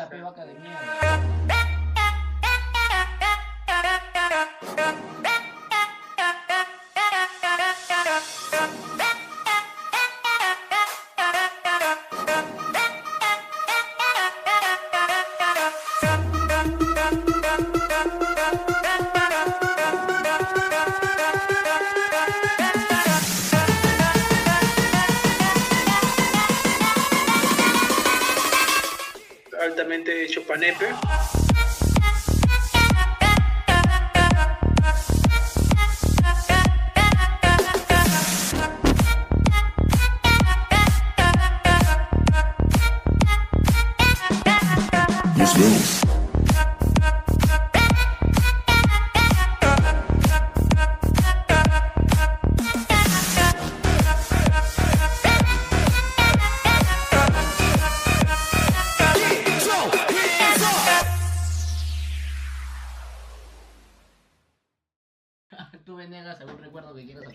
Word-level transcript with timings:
la 0.00 0.08
pe 0.08 0.18
vaca 0.22 0.46
de 0.46 0.54
mierda. 0.54 1.20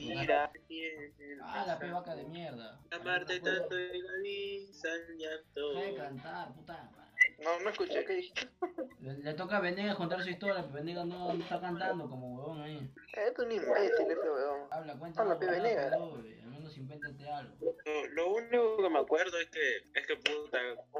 Mira, 0.07 0.51
tiene 0.67 1.11
Ah, 1.41 1.63
la 1.67 1.79
pe 1.79 1.89
vaca 1.89 2.15
de 2.15 2.23
mierda. 2.25 2.79
Amarte 2.91 3.33
¿Algún 3.33 3.49
tanto 3.53 3.79
y 3.79 4.01
la 4.01 4.13
visa. 4.23 4.89
Deja 5.17 5.79
de 5.81 5.95
cantar, 5.95 6.53
puta 6.53 6.73
madre. 6.95 7.05
No, 7.39 7.59
no 7.59 7.69
escuché, 7.69 8.05
¿qué 8.05 8.13
dijiste? 8.13 8.49
Le, 8.99 9.17
le 9.17 9.33
toca 9.33 9.57
a 9.57 9.59
Venegas 9.61 9.95
contar 9.95 10.21
su 10.21 10.29
historia, 10.29 10.61
pero 10.61 10.73
Venegas 10.73 11.05
no, 11.05 11.33
no 11.33 11.43
está 11.43 11.59
cantando 11.59 12.09
como 12.09 12.35
huevón 12.35 12.61
ahí. 12.61 12.89
Eh, 13.17 13.31
tú 13.35 13.45
ni 13.45 13.55
imbécil 13.55 14.11
ese 14.11 14.29
weón. 14.29 14.67
Habla, 14.71 14.97
cuenta. 14.97 15.21
Habla, 15.21 15.39
pe, 15.39 15.45
Venegas. 15.47 15.93
Al 15.93 16.49
menos 16.49 16.77
invéntate 16.77 17.27
algo. 17.29 17.55
Lo, 17.85 18.07
lo 18.09 18.33
único 18.33 18.77
que 18.77 18.89
me 18.89 18.99
acuerdo 18.99 19.39
es 19.39 19.49
que, 19.49 19.77
es 19.99 20.07
que 20.07 20.15
puta, 20.17 20.59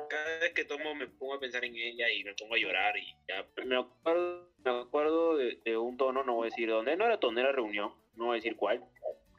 cada 0.09 0.39
vez 0.39 0.53
que 0.53 0.65
tomo 0.65 0.95
me 0.95 1.07
pongo 1.07 1.35
a 1.35 1.39
pensar 1.39 1.63
en 1.65 1.75
ella 1.75 2.09
y 2.09 2.23
me 2.23 2.33
pongo 2.33 2.55
a 2.55 2.59
llorar 2.59 2.97
y 2.97 3.05
ya. 3.27 3.45
Me 3.65 3.77
acuerdo, 3.77 4.49
me 4.63 4.71
acuerdo 4.81 5.37
de, 5.37 5.59
de 5.63 5.77
un 5.77 5.97
tono, 5.97 6.23
no 6.23 6.35
voy 6.35 6.47
a 6.47 6.49
decir 6.51 6.69
dónde, 6.69 6.95
no 6.95 7.05
era 7.05 7.19
tono, 7.19 7.39
era 7.39 7.51
reunión, 7.51 7.93
no 8.17 8.25
voy 8.25 8.35
a 8.35 8.41
decir 8.41 8.55
cuál. 8.55 8.83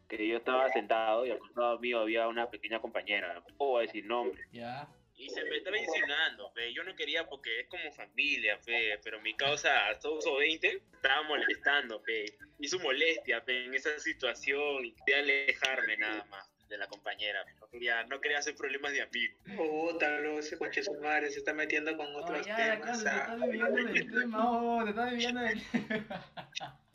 Que 0.09 0.27
yo 0.29 0.37
estaba 0.37 0.71
sentado 0.71 1.27
y 1.27 1.31
al 1.33 1.39
costado 1.39 1.79
mío 1.81 2.01
había 2.01 2.29
una 2.29 2.49
pequeña 2.49 2.81
compañera, 2.81 3.35
no 3.35 3.45
voy 3.59 3.83
a 3.83 3.87
decir 3.87 4.05
nombre. 4.07 4.41
Ya. 4.53 4.89
Y 5.19 5.31
se 5.31 5.43
me 5.45 5.57
estaba 5.57 5.79
insinuando, 5.79 6.51
fe. 6.51 6.73
Yo 6.75 6.85
no 6.85 6.95
quería 6.95 7.27
porque 7.27 7.61
es 7.61 7.69
como 7.69 7.91
familia, 7.93 8.59
fe. 8.59 8.99
Pero 9.03 9.21
mi 9.23 9.35
causa, 9.35 9.99
Souso 10.01 10.37
20, 10.37 10.83
estaba 10.93 11.23
molestando, 11.23 12.01
fe. 12.01 12.27
Y 12.59 12.69
su 12.69 12.79
molestia, 12.81 13.41
fe, 13.41 13.65
en 13.65 13.75
esa 13.75 13.99
situación. 13.99 14.95
Quería 15.07 15.23
alejarme 15.23 15.97
nada 15.97 16.25
más 16.27 16.53
de 16.69 16.77
la 16.77 16.87
compañera. 16.87 17.45
No 17.61 17.69
quería, 17.69 18.05
no 18.05 18.21
quería 18.21 18.39
hacer 18.39 18.55
problemas 18.57 18.93
de 18.93 19.01
amigo. 19.03 19.39
Puta, 19.57 20.21
luego 20.21 20.39
ese 20.41 20.59
coche 20.59 20.83
su 20.83 20.93
madre 21.01 21.31
se 21.31 21.39
está 21.39 21.55
metiendo 21.55 21.97
con 21.97 22.15
Oh, 22.15 22.19
otros 22.19 22.45
ya, 22.47 22.59
la 22.59 22.75
temas. 22.75 23.03
casa, 23.03 23.05
te 23.05 23.09
ah. 23.09 23.21
estás 23.23 23.41
desviando 23.41 23.93
del 23.93 24.11
tema, 24.13 24.51
oh, 24.51 24.85
te 24.85 24.91
estás 24.91 25.11
desviando 25.11 25.41
del 25.41 25.63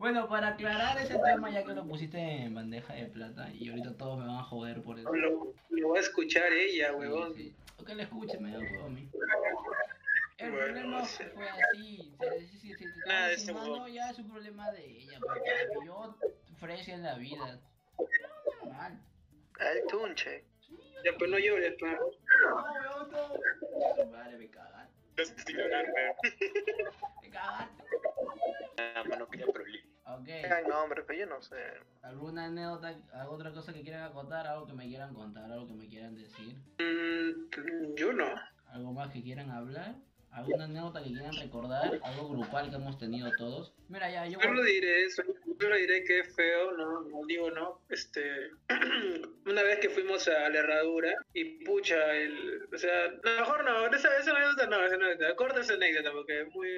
Bueno, 0.00 0.26
para 0.30 0.48
aclarar 0.48 0.96
ese 0.96 1.18
tema, 1.18 1.50
ya 1.50 1.62
que 1.62 1.74
lo 1.74 1.84
pusiste 1.86 2.16
en 2.18 2.54
bandeja 2.54 2.94
de 2.94 3.04
plata 3.04 3.50
y 3.52 3.68
ahorita 3.68 3.98
todos 3.98 4.18
me 4.18 4.26
van 4.26 4.38
a 4.38 4.42
joder 4.44 4.80
por 4.82 4.98
eso. 4.98 5.12
Lo, 5.14 5.52
lo 5.68 5.88
va 5.90 5.98
a 5.98 6.00
escuchar 6.00 6.50
ella, 6.54 6.94
huevón. 6.96 7.34
Sí, 7.34 7.50
sí. 7.50 7.54
O 7.78 7.84
que 7.84 7.94
le 7.94 8.04
escuche, 8.04 8.38
me 8.38 8.50
da 8.50 8.58
mí. 8.88 9.10
El 10.38 10.52
Bueno, 10.52 10.64
problema 10.64 11.04
fue 11.04 11.48
así. 11.50 12.14
Si, 12.50 12.58
si, 12.60 12.74
si 12.76 12.84
Nada 13.06 13.28
huevón. 13.52 13.92
ya 13.92 14.08
es 14.08 14.18
un 14.18 14.30
problema 14.30 14.70
de 14.70 14.86
ella. 14.86 15.18
Porque 15.20 15.50
yo 15.84 16.16
ofrece 16.54 16.92
en 16.92 17.02
la 17.02 17.14
vida. 17.16 17.60
Normal. 18.62 18.98
El 19.60 19.86
tunche. 19.86 20.44
Ya, 21.04 21.12
pues 21.18 21.30
no 21.30 21.38
llores, 21.38 21.74
pa. 21.78 21.92
No, 21.92 23.06
no. 23.06 24.06
Madre, 24.10 24.38
me 24.38 24.48
cagaste. 24.48 25.26
Si. 25.44 25.52
Me 25.52 27.28
cagaste. 27.28 27.84
Nada 28.78 29.04
más 29.04 29.18
no 29.18 29.28
quería 29.28 29.46
problemas. 29.46 29.79
Ok. 30.18 30.28
Ay, 30.28 30.64
no, 30.68 30.82
hombre, 30.82 31.02
pero 31.06 31.18
yo 31.20 31.26
no 31.26 31.40
sé. 31.42 31.56
¿Alguna 32.02 32.46
anécdota, 32.46 32.88
alguna 33.12 33.36
otra 33.36 33.52
cosa 33.52 33.72
que 33.72 33.82
quieran 33.82 34.02
acotar? 34.02 34.46
¿Algo 34.46 34.66
que 34.66 34.72
me 34.72 34.88
quieran 34.88 35.14
contar? 35.14 35.50
¿Algo 35.50 35.66
que 35.66 35.74
me 35.74 35.88
quieran 35.88 36.16
decir? 36.16 36.56
Mm, 36.78 37.94
yo 37.96 38.12
no. 38.12 38.26
¿Algo 38.66 38.92
más 38.92 39.12
que 39.12 39.22
quieran 39.22 39.50
hablar? 39.50 39.94
¿Alguna 40.32 40.64
anécdota 40.64 41.02
que 41.02 41.10
quieran 41.10 41.34
recordar? 41.36 42.00
¿Algo 42.02 42.28
grupal 42.28 42.70
que 42.70 42.76
hemos 42.76 42.98
tenido 42.98 43.30
todos? 43.36 43.74
Mira, 43.88 44.10
ya, 44.10 44.26
yo... 44.26 44.38
Solo 44.40 44.62
diré 44.62 45.04
eso. 45.04 45.22
Solo 45.60 45.76
diré 45.76 46.04
que 46.04 46.20
es 46.20 46.34
feo, 46.36 46.72
no, 46.72 47.02
no 47.02 47.26
digo 47.26 47.50
no. 47.50 47.80
Este, 47.88 48.50
una 49.46 49.62
vez 49.62 49.80
que 49.80 49.90
fuimos 49.90 50.26
a 50.28 50.48
la 50.48 50.58
herradura 50.58 51.12
y 51.34 51.64
pucha, 51.64 52.14
el, 52.14 52.68
o 52.72 52.78
sea, 52.78 53.08
no, 53.24 53.40
mejor 53.40 53.64
no, 53.64 53.86
esa, 53.88 54.16
esa 54.18 54.30
anécdota 54.30 54.66
no, 54.66 54.84
esa 54.84 54.94
anécdota. 54.94 55.34
Corta 55.36 55.60
esa 55.60 55.74
anécdota 55.74 56.12
porque 56.12 56.42
es 56.42 56.54
muy, 56.54 56.68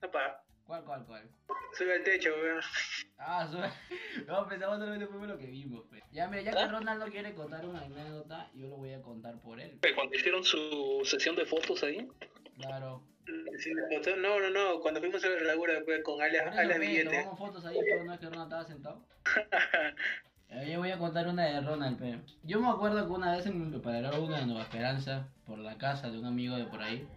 apa, 0.00 0.42
¿Cuál, 0.72 0.84
cuál, 0.84 1.04
cuál? 1.04 1.30
sube 1.76 1.92
al 1.96 2.02
techo, 2.02 2.30
weón. 2.42 2.62
Ah, 3.18 3.46
sube. 3.46 3.68
No, 4.26 4.48
pensamos 4.48 4.78
solamente 4.78 5.06
fue 5.06 5.26
lo 5.26 5.36
que 5.36 5.44
vimos, 5.44 5.84
pues. 5.90 6.02
Ya, 6.12 6.28
mira, 6.28 6.40
ya 6.40 6.52
que 6.52 6.66
Ronaldo 6.66 7.06
quiere 7.08 7.34
contar 7.34 7.66
una 7.66 7.82
anécdota, 7.82 8.50
yo 8.54 8.68
lo 8.68 8.78
voy 8.78 8.94
a 8.94 9.02
contar 9.02 9.38
por 9.40 9.60
él. 9.60 9.78
Cuando 9.94 10.16
hicieron 10.16 10.42
su 10.42 11.02
sesión 11.04 11.36
de 11.36 11.44
fotos 11.44 11.82
ahí, 11.82 12.08
Claro. 12.56 13.02
No, 14.16 14.40
no, 14.40 14.48
no, 14.48 14.80
cuando 14.80 15.00
fuimos 15.00 15.22
a 15.22 15.28
la 15.28 15.34
herradura 15.34 15.74
pues, 15.84 16.02
con 16.02 16.14
eso, 16.22 16.42
alias 16.42 16.78
ve, 16.78 16.86
billete. 16.86 17.10
tomamos 17.18 17.38
fotos 17.38 17.66
ahí, 17.66 17.76
pero 17.78 18.04
no 18.04 18.14
es 18.14 18.20
que 18.20 18.26
Ronald 18.26 18.44
estaba 18.44 18.64
sentado. 18.64 19.04
Eh, 20.54 20.70
Yo 20.70 20.80
voy 20.80 20.90
a 20.90 20.98
contar 20.98 21.26
una 21.28 21.46
de 21.46 21.62
Ronald, 21.62 21.98
pero 21.98 22.20
yo 22.42 22.60
me 22.60 22.68
acuerdo 22.68 23.06
que 23.06 23.12
una 23.12 23.32
vez 23.34 23.46
en 23.46 23.58
mi 23.58 23.70
preparador 23.70 24.20
una 24.20 24.40
de 24.40 24.44
Nueva 24.44 24.60
Esperanza, 24.62 25.26
por 25.46 25.58
la 25.58 25.78
casa 25.78 26.10
de 26.10 26.18
un 26.18 26.26
amigo 26.26 26.56
de 26.56 26.66
por 26.66 26.82
ahí, 26.82 27.08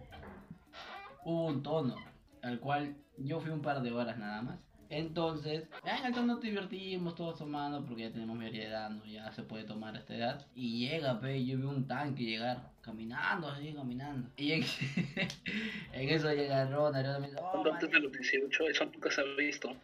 hubo 1.22 1.44
un 1.44 1.62
tono, 1.62 1.96
al 2.42 2.60
cual 2.60 2.96
yo 3.18 3.40
fui 3.40 3.50
un 3.50 3.62
par 3.62 3.82
de 3.82 3.92
horas 3.92 4.18
nada 4.18 4.42
más. 4.42 4.58
Entonces, 4.88 5.64
ya 5.84 5.98
en 5.98 6.14
el 6.14 6.26
nos 6.26 6.40
divertimos 6.40 7.16
todos 7.16 7.38
tomando 7.38 7.84
porque 7.84 8.04
ya 8.04 8.12
tenemos 8.12 8.36
mayoría 8.36 8.62
de 8.62 8.68
edad, 8.68 8.90
¿no? 8.90 9.04
Ya 9.04 9.32
se 9.32 9.42
puede 9.42 9.64
tomar 9.64 9.96
a 9.96 9.98
esta 9.98 10.14
edad. 10.14 10.46
Y 10.54 10.86
llega, 10.86 11.18
pe, 11.18 11.44
yo 11.44 11.56
vi 11.56 11.64
un 11.64 11.88
tanque 11.88 12.22
llegar, 12.22 12.70
caminando 12.82 13.48
así, 13.48 13.72
caminando. 13.74 14.30
Y 14.36 14.52
en, 14.52 14.62
en 15.92 16.08
eso 16.08 16.32
llega 16.32 16.66
Ronald, 16.66 17.04
Ronald 17.04 17.20
me 17.20 17.26
dice, 17.28 17.40
oh, 17.42 17.64
los 17.64 18.12
18, 18.12 18.68
eso 18.68 18.84
nunca 18.84 19.10
se 19.10 19.20
ha 19.22 19.24
visto. 19.36 19.76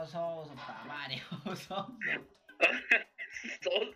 Oso, 0.00 0.50
tamario, 0.66 1.22
oso. 1.44 1.94
Son- 3.60 3.94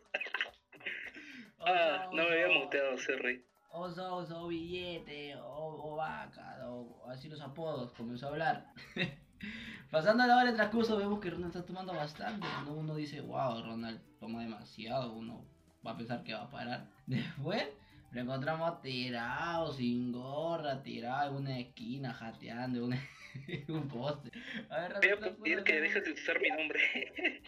ah, 1.61 2.11
no 2.13 2.25
me 2.25 2.43
había 2.43 2.49
muteado, 2.59 2.99
Serri. 2.99 3.43
Oso, 3.77 4.17
oso, 4.19 4.47
billete, 4.47 5.35
o, 5.37 5.93
o 5.93 5.97
vaca, 5.97 6.61
o 6.69 7.11
así 7.11 7.29
los 7.29 7.41
apodos, 7.41 7.91
comenzó 7.93 8.27
a 8.27 8.31
hablar. 8.31 8.67
Pasando 9.91 10.25
la 10.27 10.37
hora 10.37 10.51
de 10.51 10.57
transcurso 10.57 10.97
vemos 10.97 11.19
que 11.21 11.29
Ronald 11.31 11.55
está 11.55 11.67
tomando 11.67 11.93
bastante, 11.93 12.47
¿no? 12.65 12.73
Uno 12.75 12.95
dice, 12.95 13.21
wow, 13.21 13.63
Ronald 13.65 14.01
toma 14.21 14.43
demasiado, 14.43 15.13
uno 15.13 15.45
va 15.85 15.91
a 15.91 15.97
pensar 15.97 16.23
que 16.23 16.35
va 16.35 16.43
a 16.43 16.51
parar. 16.51 16.87
Después 17.07 17.67
lo 18.13 18.21
encontramos 18.21 18.81
tirado, 18.81 19.73
sin 19.73 20.13
gorra, 20.13 20.81
tirado 20.85 21.31
en 21.31 21.37
una 21.43 21.59
esquina, 21.59 22.15
jateando 22.15 22.79
en, 22.79 22.85
una- 22.85 23.09
un 23.69 23.89
poste. 23.89 24.31
A 24.71 24.81
ver, 24.83 24.95
Voy 25.01 25.09
a 25.11 25.15
Ronald, 25.17 25.37
pedir 25.43 25.65
que 25.65 25.81
dejes 25.81 26.05
de 26.05 26.13
usar 26.13 26.41
mi 26.41 26.49
nombre. 26.49 27.43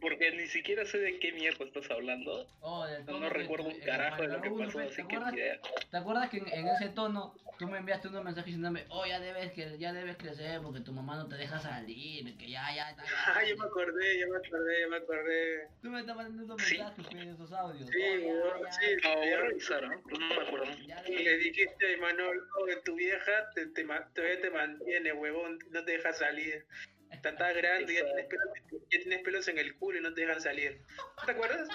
Porque 0.00 0.30
ni 0.32 0.46
siquiera 0.46 0.84
sé 0.84 0.98
de 0.98 1.18
qué 1.18 1.32
mierda 1.32 1.64
estás 1.64 1.90
hablando. 1.90 2.46
Oh, 2.60 2.86
No, 3.06 3.28
recuerdo 3.28 3.68
un 3.68 3.80
carajo 3.80 4.22
de 4.22 4.28
lo 4.28 4.40
que 4.42 4.50
pasó, 4.50 4.78
así 4.80 5.02
¿te 5.02 5.08
que 5.08 5.16
idea. 5.16 5.60
¿Te 5.94 5.98
acuerdas 5.98 6.28
que 6.28 6.38
en, 6.38 6.48
en 6.48 6.66
ese 6.66 6.88
tono 6.88 7.36
tú 7.56 7.68
me 7.68 7.78
enviaste 7.78 8.08
unos 8.08 8.24
mensajes 8.24 8.46
diciéndome, 8.46 8.84
oh, 8.88 9.06
ya 9.06 9.20
debes, 9.20 9.52
que, 9.52 9.78
ya 9.78 9.92
debes 9.92 10.16
crecer 10.16 10.60
porque 10.60 10.80
tu 10.80 10.90
mamá 10.90 11.14
no 11.14 11.28
te 11.28 11.36
deja 11.36 11.60
salir, 11.60 12.36
que 12.36 12.50
ya, 12.50 12.66
ya, 12.74 12.90
está 12.90 13.04
Ah, 13.28 13.34
grande"? 13.34 13.50
yo 13.50 13.56
me 13.58 13.64
acordé, 13.66 14.18
yo 14.18 14.26
me 14.28 14.36
acordé, 14.38 14.80
yo 14.80 14.88
me 14.88 14.96
acordé. 14.96 15.68
Tú 15.80 15.90
me 15.90 16.00
estás 16.00 16.16
mandando 16.16 16.42
esos 16.42 16.66
Sí. 16.68 16.78
mensajes, 16.78 17.06
pues, 17.08 17.26
esos 17.28 17.52
audios. 17.52 17.88
Sí, 17.92 17.96
"Oh, 18.02 18.56
ya, 18.58 18.64
ya, 18.64 18.72
sí. 18.72 18.96
No, 19.04 19.16
voy 19.18 19.28
a 19.28 19.36
revisar, 19.38 19.82
¿no? 19.88 20.02
Pues 20.02 20.18
no 20.18 20.26
me 20.26 20.34
acuerdo. 20.34 20.66
ya 20.84 21.04
Y 21.06 21.10
debes". 21.12 21.24
le 21.26 21.38
dijiste 21.38 21.94
a 21.94 21.98
Manolo 21.98 22.42
que 22.66 22.76
tu 22.84 22.96
vieja 22.96 23.50
te, 23.54 23.66
te, 23.68 23.84
todavía 23.84 24.40
te 24.40 24.50
mantiene, 24.50 25.12
huevón, 25.12 25.60
no 25.70 25.84
te 25.84 25.92
deja 25.92 26.12
salir. 26.12 26.66
Está, 27.12 27.28
está 27.28 27.52
grande, 27.52 27.94
ya 27.94 28.00
tienes, 28.04 28.26
pelos, 28.26 28.48
ya 28.90 28.98
tienes 28.98 29.22
pelos 29.22 29.46
en 29.46 29.58
el 29.58 29.76
culo 29.76 29.98
y 29.98 30.02
no 30.02 30.12
te 30.12 30.22
dejan 30.22 30.40
salir. 30.40 30.82
¿Te 31.24 31.30
acuerdas? 31.30 31.68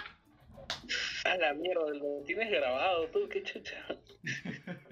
A 1.25 1.37
la 1.37 1.53
mierda, 1.53 1.89
lo 1.93 2.23
tienes 2.25 2.49
grabado 2.49 3.09
tú, 3.11 3.29
qué 3.29 3.43
chucha. 3.43 3.85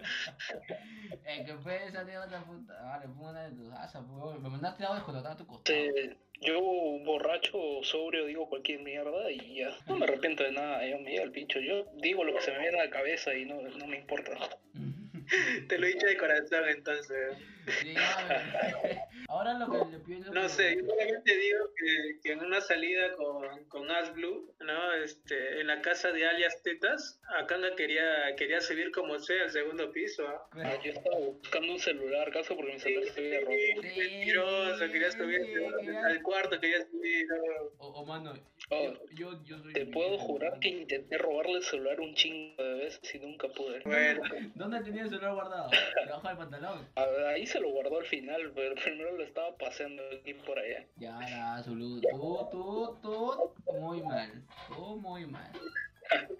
Eh, 1.25 1.44
que 1.45 1.54
fue 1.56 1.86
esa 1.86 2.01
anécdota 2.01 2.44
puta. 2.45 2.74
Vale, 2.83 3.07
fue 3.07 3.30
una 3.30 3.50
de 3.50 3.56
tus 3.56 3.74
asas, 3.74 4.04
pues. 4.07 4.39
Me 4.39 4.50
mandaste 4.50 4.83
cuando 4.86 5.18
estaba 5.18 5.31
a 5.31 5.38
tu 5.38 5.45
costado. 5.45 5.77
Este, 5.77 6.18
yo 6.42 6.62
borracho 7.06 7.57
sobrio 7.83 8.25
digo 8.25 8.48
cualquier 8.48 8.81
mierda 8.81 9.31
y 9.31 9.56
ya. 9.56 9.69
No 9.88 9.98
me 9.98 10.06
arrepiento 10.06 10.44
de 10.44 10.51
nada, 10.51 10.86
yo 10.86 11.00
me 11.00 11.15
el 11.15 11.31
pincho. 11.31 11.59
Yo 11.59 11.86
digo 11.95 12.24
lo 12.24 12.33
que 12.33 12.42
se 12.42 12.51
me 12.51 12.59
viene 12.59 12.80
a 12.80 12.86
la 12.86 12.89
cabeza 12.89 13.33
y 13.33 13.45
no, 13.45 13.62
no 13.62 13.88
me 13.88 13.98
importa. 13.98 14.31
Te 15.68 15.77
lo 15.77 15.86
he 15.86 15.94
dicho 15.94 16.07
de 16.07 16.18
corazón, 16.18 16.68
entonces. 16.69 17.38
Sí, 17.67 17.93
Ahora 19.29 19.53
lo 19.59 19.69
que 19.69 19.91
le 19.91 19.99
pienso. 19.99 20.31
No 20.33 20.43
que- 20.43 20.49
sé, 20.49 20.75
yo 20.77 20.85
solamente 20.87 21.35
digo 21.37 21.59
que, 21.75 22.19
que 22.23 22.31
en 22.31 22.39
una 22.39 22.61
salida 22.61 23.13
con, 23.15 23.65
con 23.65 23.91
Asblue, 23.91 24.53
¿no? 24.61 24.93
Este, 24.93 25.59
en 25.59 25.67
la 25.67 25.81
casa 25.81 26.11
de 26.11 26.25
alias 26.25 26.61
Tetas, 26.63 27.19
Akanga 27.37 27.75
quería, 27.75 28.35
quería 28.37 28.61
subir 28.61 28.91
como 28.91 29.19
sea 29.19 29.43
al 29.43 29.51
segundo 29.51 29.91
piso, 29.91 30.25
¿ah? 30.27 30.47
Ah, 30.63 30.79
yo 30.83 30.91
estaba 30.91 31.17
buscando 31.19 31.73
un 31.73 31.79
celular, 31.79 32.31
caso 32.31 32.55
porque 32.55 32.73
mi 32.73 32.79
celular 32.79 33.09
se 33.13 33.19
había 33.19 33.39
roto. 33.41 33.97
Mentiroso, 33.97 34.91
quería 34.91 35.11
subir 35.11 35.41
al 36.05 36.21
cuarto, 36.23 36.59
quería 36.59 36.85
subir. 36.85 37.27
¿no? 37.27 37.35
O, 37.79 37.87
o 38.01 38.05
mano, 38.05 38.33
Oh, 38.69 38.91
yo, 39.13 39.31
yo, 39.45 39.45
yo 39.45 39.59
soy. 39.59 39.71
te 39.71 39.85
puedo 39.85 40.17
jurar 40.17 40.59
que 40.59 40.67
intenté 40.67 41.17
robarle 41.17 41.53
el 41.59 41.63
celular 41.63 42.01
un 42.01 42.13
chingo 42.15 42.61
de 42.61 42.73
veces 42.73 43.15
y 43.15 43.19
nunca 43.19 43.47
pude. 43.47 43.79
Bueno, 43.85 44.21
¿Dónde 44.55 44.81
tenía 44.81 45.03
el 45.03 45.09
celular 45.09 45.33
guardado? 45.35 45.69
Debajo 46.03 46.27
del 46.27 46.37
pantalón. 46.37 46.87
A- 46.95 47.29
Ahí 47.29 47.45
se 47.47 47.56
lo 47.59 47.69
guardó 47.71 48.00
al 48.00 48.06
final, 48.06 48.51
pero 48.56 48.75
primero 48.75 49.12
lo 49.18 49.24
estaba 49.24 49.56
paseando 49.57 50.04
aquí 50.19 50.33
por 50.33 50.57
allá. 50.59 50.86
Ya, 50.98 51.18
la 51.19 51.63
Zulu. 51.63 52.01
Tú, 52.01 52.48
tú, 52.51 53.00
tú. 53.01 53.51
Muy 53.80 54.01
mal. 54.01 54.31
Tú, 54.68 54.98
muy 54.98 55.25
mal. 55.25 55.51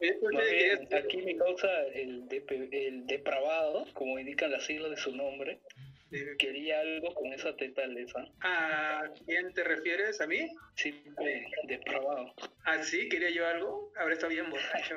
bien, 0.00 0.88
aquí 0.94 1.18
me 1.18 1.36
causa 1.36 1.68
el, 1.94 2.26
depe- 2.28 2.68
el 2.72 3.06
depravado, 3.06 3.86
como 3.94 4.18
indican 4.18 4.50
las 4.50 4.64
siglas 4.64 4.90
de 4.90 4.96
su 4.96 5.14
nombre, 5.14 5.60
quería 6.38 6.80
algo 6.80 7.14
con 7.14 7.32
esa 7.32 7.54
teta 7.56 7.86
lesa. 7.86 8.26
¿A 8.40 9.04
quién 9.26 9.52
te 9.52 9.62
refieres? 9.62 10.20
¿A 10.20 10.26
mí? 10.26 10.48
Simple 10.74 11.46
depravado. 11.64 12.34
¿Ah, 12.64 12.82
sí? 12.82 13.08
¿Quería 13.08 13.30
yo 13.30 13.46
algo? 13.46 13.92
Habré 13.96 14.14
estado 14.14 14.32
bien 14.32 14.48
borracho. 14.50 14.96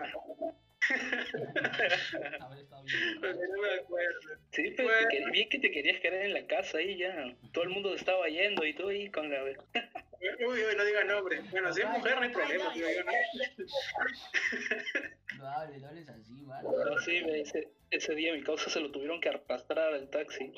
Habré 2.42 2.62
estado 2.62 2.84
bien 2.84 2.98
Porque 3.20 3.28
borracho. 3.34 3.54
no 3.56 3.62
me 3.62 3.74
acuerdo. 3.82 4.20
Sí, 4.52 4.74
pero 4.76 4.90
Bueno. 4.90 5.08
te 5.10 5.18
quer- 5.18 5.32
bien 5.32 5.50
que 5.50 5.60
te 5.60 5.72
querías 5.72 6.00
quedar 6.00 6.22
en 6.26 6.34
la 6.34 6.46
casa 6.48 6.78
ahí 6.78 6.98
ya. 6.98 7.36
Todo 7.52 7.64
el 7.64 7.70
mundo 7.72 7.90
se 7.92 7.96
estaba 7.98 8.28
yendo 8.28 8.66
y 8.66 8.74
tú 8.74 8.90
ahí 8.90 9.10
con 9.10 9.30
la... 9.32 9.44
Uy, 10.24 10.64
uy, 10.64 10.76
no 10.78 10.86
diga 10.86 11.04
nombre. 11.04 11.42
Bueno, 11.52 11.74
si 11.74 11.82
es 11.82 11.90
mujer 11.90 12.16
no 12.16 12.22
hay 12.22 12.30
problema, 12.30 12.74
digo 12.74 12.88
yo, 12.90 13.04
¿no? 13.04 13.12
No 15.38 15.48
hables, 15.50 15.82
no 15.82 15.88
hables 15.90 16.08
así, 16.10 16.34
man. 16.46 16.64
No, 16.64 16.98
sí, 17.00 17.18
ese, 17.28 17.68
ese 17.90 18.16
día 18.16 18.34
mi 18.34 18.42
causa 18.44 18.70
se 18.70 18.80
lo 18.80 18.90
tuvieron 18.92 19.20
que 19.20 19.30
arrastrar 19.30 19.94
al 19.94 20.10
taxi. 20.10 20.54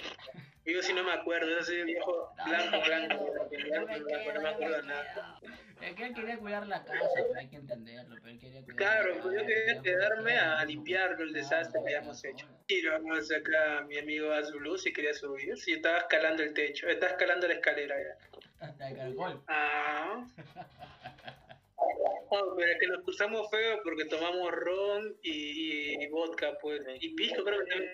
Yo 0.66 0.82
sí 0.82 0.94
no 0.94 1.04
me 1.04 1.14
acuerdo, 1.14 1.58
ese 1.60 1.84
viejo 1.84 2.32
blanco, 2.46 2.82
blanco, 2.86 3.26
blanco, 3.26 3.50
No 3.70 3.86
me 3.88 4.00
blanco, 4.00 4.34
no 4.34 4.42
me 4.42 4.50
acuerdo 4.50 4.82
nada. 4.84 5.40
Es 5.86 5.94
que 5.94 6.04
él 6.04 6.16
quería 6.16 6.38
cuidar 6.40 6.68
la 6.68 6.84
casa, 6.84 7.10
pero 7.14 7.40
hay 7.40 7.48
que 7.48 7.58
entenderlo. 7.58 8.16
Pero 8.16 8.32
él 8.32 8.40
quería 8.40 8.64
cuidar 8.64 8.76
Claro, 8.78 9.16
la 9.16 9.22
pues 9.22 9.40
yo 9.40 9.46
quería 9.46 9.82
quedarme 9.82 10.38
a 10.38 10.66
limpiar 10.66 11.16
el 11.22 11.32
desastre 11.32 11.80
que 11.86 11.96
habíamos 11.96 12.24
hecho. 12.26 12.48
Y 12.68 12.86
vamos 12.88 13.32
acá, 13.32 13.86
mi 13.88 14.00
amigo 14.00 14.32
Azulú, 14.32 14.78
si 14.78 14.92
quería 14.92 15.14
subir. 15.14 15.56
Si 15.58 15.74
estaba 15.74 16.00
escalando 16.00 16.42
el 16.42 16.54
techo, 16.54 16.88
estaba 16.88 17.12
escalando 17.12 17.48
la 17.48 17.54
escalera 17.54 17.96
ya. 18.02 18.40
Hasta 18.66 18.90
el 18.90 18.96
caracol. 18.96 19.44
Ah. 19.48 20.28
Oh, 22.28 22.56
pero 22.58 22.72
es 22.72 22.80
que 22.80 22.88
nos 22.88 23.04
cruzamos 23.04 23.50
feo 23.52 23.80
porque 23.84 24.06
tomamos 24.06 24.52
ron 24.52 25.16
y, 25.22 26.04
y 26.04 26.08
vodka, 26.08 26.58
pues. 26.60 26.82
Y 27.00 27.10
pisco 27.14 27.44
creo 27.44 27.64
que 27.64 27.72
también. 27.72 27.92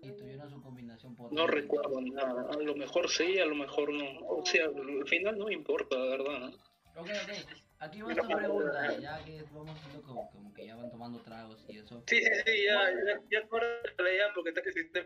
Y 0.00 0.12
tuvieron 0.12 0.50
su 0.50 0.62
combinación 0.62 1.14
No 1.30 1.46
recuerdo 1.46 2.00
nada. 2.00 2.48
A 2.50 2.56
lo 2.56 2.74
mejor 2.74 3.10
sí, 3.10 3.38
a 3.38 3.44
lo 3.44 3.54
mejor 3.54 3.92
no. 3.92 4.20
O 4.26 4.46
sea, 4.46 4.64
al 4.64 5.06
final 5.06 5.36
no 5.36 5.46
me 5.46 5.52
importa, 5.52 5.96
la 5.96 6.16
verdad. 6.16 6.38
¿no? 6.40 6.73
Ok, 6.96 7.08
ok. 7.08 7.64
Aquí 7.80 8.00
va 8.00 8.12
esta 8.12 8.26
pregunta, 8.26 8.98
ya 8.98 9.22
que 9.24 9.42
vamos 9.52 9.76
haciendo 9.78 10.02
como, 10.02 10.30
como 10.30 10.54
que 10.54 10.66
ya 10.66 10.76
van 10.76 10.90
tomando 10.90 11.20
tragos 11.20 11.64
y 11.68 11.78
eso. 11.78 12.02
Sí, 12.06 12.16
sí, 12.16 12.30
sí, 12.46 12.64
ya, 12.64 12.90
ya, 12.90 13.20
ya 13.30 13.40
ya 13.40 14.32
porque 14.34 14.50
está 14.50 14.62
que 14.62 14.72
se 14.72 14.84
te... 14.84 15.00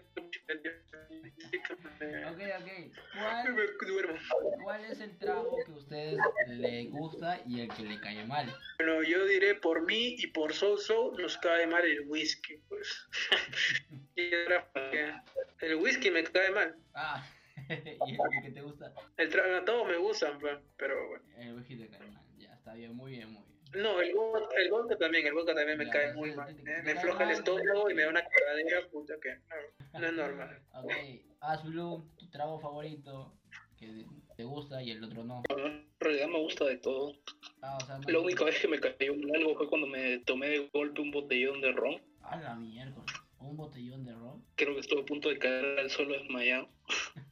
Ok, 2.28 2.40
ok. 2.60 2.68
¿Cuál, 3.14 3.54
Me 3.54 3.88
duermo. 3.88 4.18
¿Cuál 4.62 4.84
es 4.84 5.00
el 5.00 5.18
trago 5.18 5.56
que 5.64 5.72
a 5.72 5.74
ustedes 5.74 6.18
le 6.46 6.84
gusta 6.84 7.40
y 7.46 7.62
el 7.62 7.68
que 7.74 7.82
le 7.82 8.00
cae 8.00 8.24
mal? 8.26 8.54
Bueno, 8.78 9.02
yo 9.02 9.24
diré 9.26 9.54
por 9.54 9.84
mí 9.84 10.14
y 10.18 10.26
por 10.28 10.52
Soso 10.52 11.12
nos 11.18 11.36
cae 11.38 11.66
mal 11.66 11.84
el 11.84 12.02
whisky, 12.08 12.58
pues. 12.68 13.08
el 15.60 15.74
whisky 15.76 16.10
me 16.10 16.22
cae 16.24 16.50
mal. 16.50 16.76
Ah, 16.94 17.26
y 18.06 18.12
el 18.12 18.42
que 18.42 18.50
te 18.50 18.62
gusta. 18.62 18.92
El 19.16 19.28
trago, 19.28 19.64
todos 19.64 19.88
me 19.88 19.96
gustan, 19.96 20.38
pero 20.76 21.08
bueno. 21.08 21.24
El 21.36 21.64
te 21.66 21.88
cae 21.88 22.10
mal. 22.10 22.24
Ya, 22.38 22.54
está 22.54 22.74
bien, 22.74 22.94
muy 22.94 23.12
bien, 23.12 23.32
muy 23.32 23.42
bien. 23.44 23.82
No, 23.82 24.00
el 24.00 24.08
el 24.08 24.70
vodka 24.70 24.96
también, 24.96 25.26
el 25.26 25.34
vodka 25.34 25.54
también 25.54 25.76
me 25.76 25.84
Ya, 25.84 25.90
cae 25.90 26.14
muy 26.14 26.34
mal. 26.34 26.56
¿eh? 26.58 26.82
Me 26.84 26.92
afloja 26.92 27.24
el 27.24 27.30
estómago 27.30 27.90
y 27.90 27.94
me 27.94 28.02
da 28.02 28.08
una 28.08 28.24
cagadera, 28.24 28.88
puta, 28.90 29.14
que 29.20 29.36
no, 29.92 30.00
no 30.00 30.06
es 30.06 30.12
normal. 30.14 30.62
Ok, 30.72 30.92
Azulu, 31.40 32.08
tu 32.16 32.30
trago 32.30 32.58
favorito 32.60 33.34
que 33.76 34.06
te 34.36 34.44
gusta 34.44 34.82
y 34.82 34.92
el 34.92 35.04
otro 35.04 35.24
no. 35.24 35.42
En 35.50 35.88
realidad 36.00 36.28
me 36.28 36.38
gusta 36.38 36.64
de 36.64 36.78
todo. 36.78 37.12
Ah, 37.60 37.76
o 37.80 37.84
sea, 37.84 37.98
no. 37.98 38.08
La 38.08 38.20
única 38.20 38.44
vez 38.44 38.58
que 38.60 38.68
me 38.68 38.80
cayó 38.80 39.14
mal 39.14 39.36
algo 39.36 39.56
fue 39.56 39.68
cuando 39.68 39.86
me 39.86 40.18
tomé 40.20 40.48
de 40.48 40.70
golpe 40.72 41.00
un 41.02 41.10
botellón 41.10 41.60
de 41.60 41.72
ron. 41.72 42.00
A 42.22 42.36
la 42.36 42.54
miércoles. 42.54 43.12
Un 43.40 43.56
botellón 43.56 44.04
de 44.04 44.14
ron. 44.14 44.44
Creo 44.56 44.74
que 44.74 44.80
estuve 44.80 45.02
a 45.02 45.04
punto 45.04 45.28
de 45.28 45.38
caer 45.38 45.78
al 45.78 45.90
suelo 45.90 46.14
desmayado. 46.14 46.68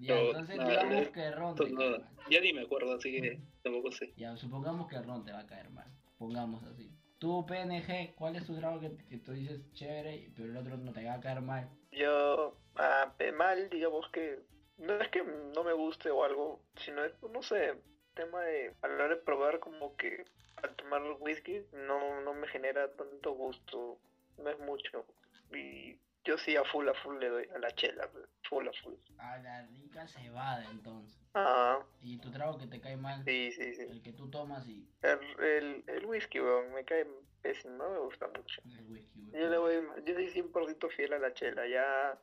Ya, 0.00 0.20
entonces 0.20 0.56
nada, 0.56 0.84
digamos 0.84 1.08
que 1.08 1.30
ron 1.30 1.54
te 1.54 1.74
cae 1.74 1.90
mal. 1.90 2.08
ya 2.30 2.40
ni 2.40 2.52
me 2.52 2.62
acuerdo, 2.62 2.94
así 2.94 3.10
que 3.10 3.40
tampoco 3.62 3.92
sé. 3.92 4.12
Ya, 4.16 4.36
supongamos 4.36 4.88
que 4.88 4.96
el 4.96 5.04
ron 5.04 5.24
te 5.24 5.32
va 5.32 5.40
a 5.40 5.46
caer 5.46 5.70
mal. 5.70 5.86
Pongamos 6.18 6.62
así. 6.64 6.90
Tú, 7.18 7.44
PNG, 7.46 8.14
¿cuál 8.14 8.36
es 8.36 8.46
tu 8.46 8.56
trago 8.56 8.78
que, 8.80 8.96
que 9.08 9.18
tú 9.18 9.32
dices 9.32 9.60
chévere, 9.72 10.30
pero 10.36 10.48
el 10.48 10.56
otro 10.56 10.76
no 10.76 10.92
te 10.92 11.04
va 11.04 11.14
a 11.14 11.20
caer 11.20 11.40
mal? 11.40 11.68
Yo, 11.90 12.56
ah, 12.76 13.12
mal, 13.36 13.68
digamos 13.70 14.08
que 14.10 14.38
no 14.78 14.94
es 14.94 15.08
que 15.08 15.24
no 15.24 15.64
me 15.64 15.72
guste 15.72 16.10
o 16.10 16.24
algo, 16.24 16.60
sino 16.76 17.04
es, 17.04 17.12
no 17.32 17.42
sé, 17.42 17.74
tema 18.14 18.40
de 18.42 18.74
a 18.82 18.88
la 18.88 18.94
hora 18.94 19.08
de 19.08 19.16
probar 19.16 19.58
como 19.58 19.96
que 19.96 20.24
al 20.62 20.74
tomar 20.76 21.02
whisky 21.20 21.62
no, 21.72 22.20
no 22.20 22.34
me 22.34 22.48
genera 22.48 22.90
tanto 22.92 23.32
gusto, 23.32 23.98
no 24.38 24.50
es 24.50 24.58
mucho. 24.60 25.04
Y 25.52 25.98
yo 26.24 26.36
sí 26.38 26.56
a 26.56 26.64
full, 26.64 26.88
a 26.88 26.94
full 26.94 27.18
le 27.18 27.28
doy 27.28 27.48
a 27.54 27.58
la 27.58 27.70
chela, 27.72 28.08
full, 28.48 28.66
a 28.68 28.72
full. 28.82 28.94
A 29.18 29.38
la 29.38 29.66
rica 29.66 30.06
cebada, 30.06 30.64
entonces. 30.70 31.18
Ah, 31.34 31.80
Y 32.00 32.18
tu 32.18 32.30
trago 32.30 32.58
que 32.58 32.66
te 32.66 32.80
cae 32.80 32.96
mal, 32.96 33.22
sí, 33.24 33.52
sí, 33.52 33.74
sí. 33.74 33.82
el 33.82 34.02
que 34.02 34.12
tú 34.12 34.30
tomas 34.30 34.66
y 34.66 34.88
El, 35.02 35.18
el, 35.44 35.84
el 35.86 36.06
whisky, 36.06 36.40
weón, 36.40 36.72
me 36.74 36.84
cae 36.84 37.06
pésimo, 37.42 37.76
no 37.76 37.90
me 37.90 37.98
gusta 38.00 38.26
mucho. 38.28 38.60
el 38.64 38.86
whisky, 38.90 39.30
Yo 39.32 39.48
le 39.48 39.58
voy, 39.58 39.74
yo 40.04 40.14
soy 40.14 40.28
100% 40.28 40.90
fiel 40.90 41.12
a 41.12 41.18
la 41.18 41.32
chela, 41.34 41.66
ya 41.68 42.18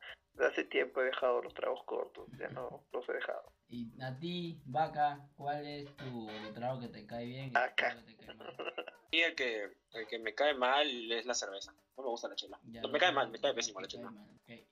hace 0.46 0.64
tiempo 0.64 1.00
he 1.00 1.06
dejado 1.06 1.42
los 1.42 1.54
tragos 1.54 1.82
cortos, 1.84 2.28
ya 2.38 2.48
no 2.48 2.84
los 2.92 3.08
he 3.08 3.12
dejado. 3.14 3.52
Y 3.68 4.00
a 4.00 4.18
ti, 4.18 4.60
Vaca, 4.64 5.28
¿cuál 5.36 5.66
es 5.66 5.96
tu 5.96 6.28
trago 6.54 6.80
que 6.80 6.88
te 6.88 7.06
cae 7.06 7.26
bien 7.26 7.52
Vaca. 7.52 7.74
trago 7.74 8.06
que 8.06 8.12
te 8.12 8.26
cae 8.26 8.34
mal? 8.34 8.54
Y 9.10 9.20
el 9.20 9.34
que, 9.34 9.70
el 9.94 10.06
que 10.08 10.18
me 10.18 10.34
cae 10.34 10.54
mal 10.54 11.12
es 11.12 11.24
la 11.26 11.34
cerveza. 11.34 11.72
No 11.96 12.02
me 12.02 12.10
gusta 12.10 12.28
la 12.28 12.34
chela. 12.34 12.58
Ya, 12.64 12.82
No, 12.82 12.88
me 12.88 12.98
cae 12.98 13.12
mal, 13.12 13.30
me 13.30 13.38
cae 13.38 13.54
pésimo 13.54 13.80
la 13.80 13.86
chela. 13.86 14.12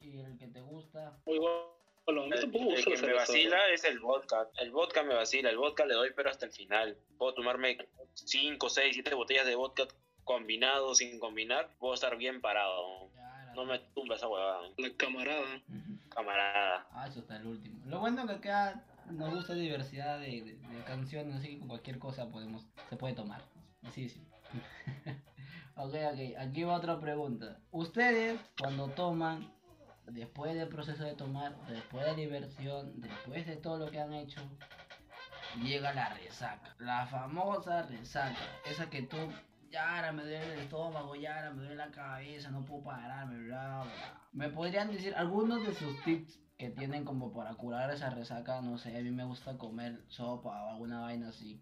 Y 0.01 0.21
el 0.21 0.37
que 0.37 0.49
te 0.49 0.61
gusta, 0.61 1.19
Muy 1.25 1.39
bueno. 1.39 1.75
El, 2.07 2.85
que 2.85 2.99
me 2.99 3.15
vacila 3.15 3.69
es 3.73 3.85
el 3.85 3.99
vodka. 4.01 4.51
El 4.59 4.71
vodka 4.71 5.03
me 5.03 5.15
vacila. 5.15 5.49
El 5.49 5.57
vodka 5.57 5.87
le 5.87 5.95
doy, 5.95 6.11
pero 6.15 6.29
hasta 6.29 6.45
el 6.45 6.53
final. 6.53 6.99
Puedo 7.17 7.33
tomarme 7.33 7.79
5, 8.13 8.69
6, 8.69 8.95
7 8.95 9.15
botellas 9.15 9.47
de 9.47 9.55
vodka 9.55 9.89
combinado, 10.25 10.95
sin 10.95 11.19
combinar. 11.19 11.71
Puedo 11.79 11.95
estar 11.95 12.17
bien 12.19 12.43
parado. 12.43 13.11
ya, 13.15 13.53
No 13.55 13.65
me 13.65 13.79
tumba 13.95 14.17
esa 14.17 14.29
huevada, 14.29 14.69
La 14.77 14.91
camarada. 14.97 15.63
Camarada. 16.15 16.87
Ah, 16.93 17.07
eso 17.07 17.21
está 17.21 17.37
el 17.37 17.47
último. 17.47 17.81
Lo 17.87 18.01
bueno 18.01 18.27
que 18.27 18.33
acá 18.35 18.85
nos 19.11 19.35
gusta 19.35 19.55
diversidad 19.55 20.19
de, 20.19 20.59
canciones, 20.87 21.37
así 21.37 21.49
que 21.49 21.59
con 21.59 21.69
cualquier 21.69 21.99
cosa 21.99 22.29
podemos, 22.29 22.67
se 22.89 22.97
puede 22.97 23.15
tomar. 23.15 23.43
Así 23.87 24.09
sí. 24.09 24.27
ok, 25.77 25.95
ok, 26.13 26.39
aquí 26.39 26.65
va 26.65 26.77
otra 26.77 26.99
pregunta. 27.01 27.59
Ustedes, 27.71 28.41
cuando 28.59 28.89
toman, 28.89 29.53
después 30.07 30.55
del 30.55 30.69
proceso 30.69 31.05
de 31.05 31.15
tomar, 31.15 31.57
después 31.67 32.05
de 32.05 32.11
la 32.11 32.17
diversión, 32.17 33.01
después 33.01 33.47
de 33.47 33.57
todo 33.57 33.79
lo 33.79 33.91
que 33.91 34.01
han 34.01 34.13
hecho, 34.15 34.41
llega 35.63 35.93
la 35.93 36.09
resaca. 36.11 36.75
La 36.79 37.07
famosa 37.07 37.83
resaca. 37.83 38.39
Esa 38.65 38.89
que 38.91 39.03
tú, 39.03 39.17
ya 39.75 39.97
ahora 39.97 40.13
me 40.13 40.23
duele 40.23 40.53
el 40.55 40.61
estómago, 40.61 41.17
ya 41.17 41.35
ahora 41.37 41.51
me 41.51 41.63
duele 41.63 41.75
la 41.75 41.91
cabeza, 41.91 42.49
no 42.51 42.65
puedo 42.65 42.85
pararme, 42.85 43.39
bla, 43.47 43.83
bla. 43.83 44.21
¿Me 44.33 44.49
podrían 44.49 44.93
decir 44.93 45.13
algunos 45.17 45.67
de 45.67 45.75
sus 45.75 46.01
tips 46.05 46.39
que 46.57 46.71
tienen 46.71 47.05
como 47.05 47.33
para 47.35 47.55
curar 47.55 47.91
esa 47.91 48.11
resaca? 48.11 48.61
No 48.61 48.79
sé, 48.79 48.97
a 48.97 49.01
mí 49.01 49.11
me 49.11 49.25
gusta 49.25 49.59
comer 49.59 49.99
sopa 50.09 50.63
o 50.65 50.71
alguna 50.71 51.01
vaina 51.01 51.29
así. 51.31 51.61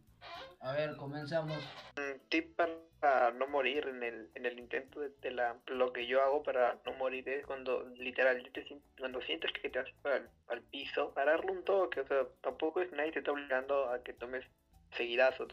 A 0.60 0.72
ver, 0.72 0.94
comenzamos. 0.96 1.58
Un 1.96 2.20
tip 2.28 2.54
para 2.54 3.30
no 3.32 3.46
morir 3.48 3.88
en 3.88 4.02
el, 4.02 4.30
en 4.34 4.44
el 4.44 4.58
intento 4.58 5.00
de, 5.00 5.08
de 5.22 5.30
la 5.30 5.56
lo 5.68 5.92
que 5.94 6.06
yo 6.06 6.22
hago 6.22 6.42
para 6.42 6.78
no 6.84 6.92
morir 6.98 7.26
es 7.30 7.46
cuando 7.46 7.88
literal 7.96 8.46
te 8.52 8.62
sien- 8.66 8.82
cuando 8.98 9.22
sientes 9.22 9.50
que 9.60 9.70
te 9.70 9.78
vas 9.80 9.88
al, 10.04 10.30
al 10.48 10.60
piso 10.62 11.12
pararle 11.14 11.50
un 11.50 11.64
toque 11.64 12.00
o 12.00 12.06
sea 12.06 12.26
tampoco 12.42 12.80
es 12.80 12.92
nadie 12.92 13.10
te 13.10 13.18
está 13.18 13.32
obligando 13.32 13.90
a 13.90 14.02
que 14.04 14.12
tomes 14.12 14.44
seguidazo 14.96 15.46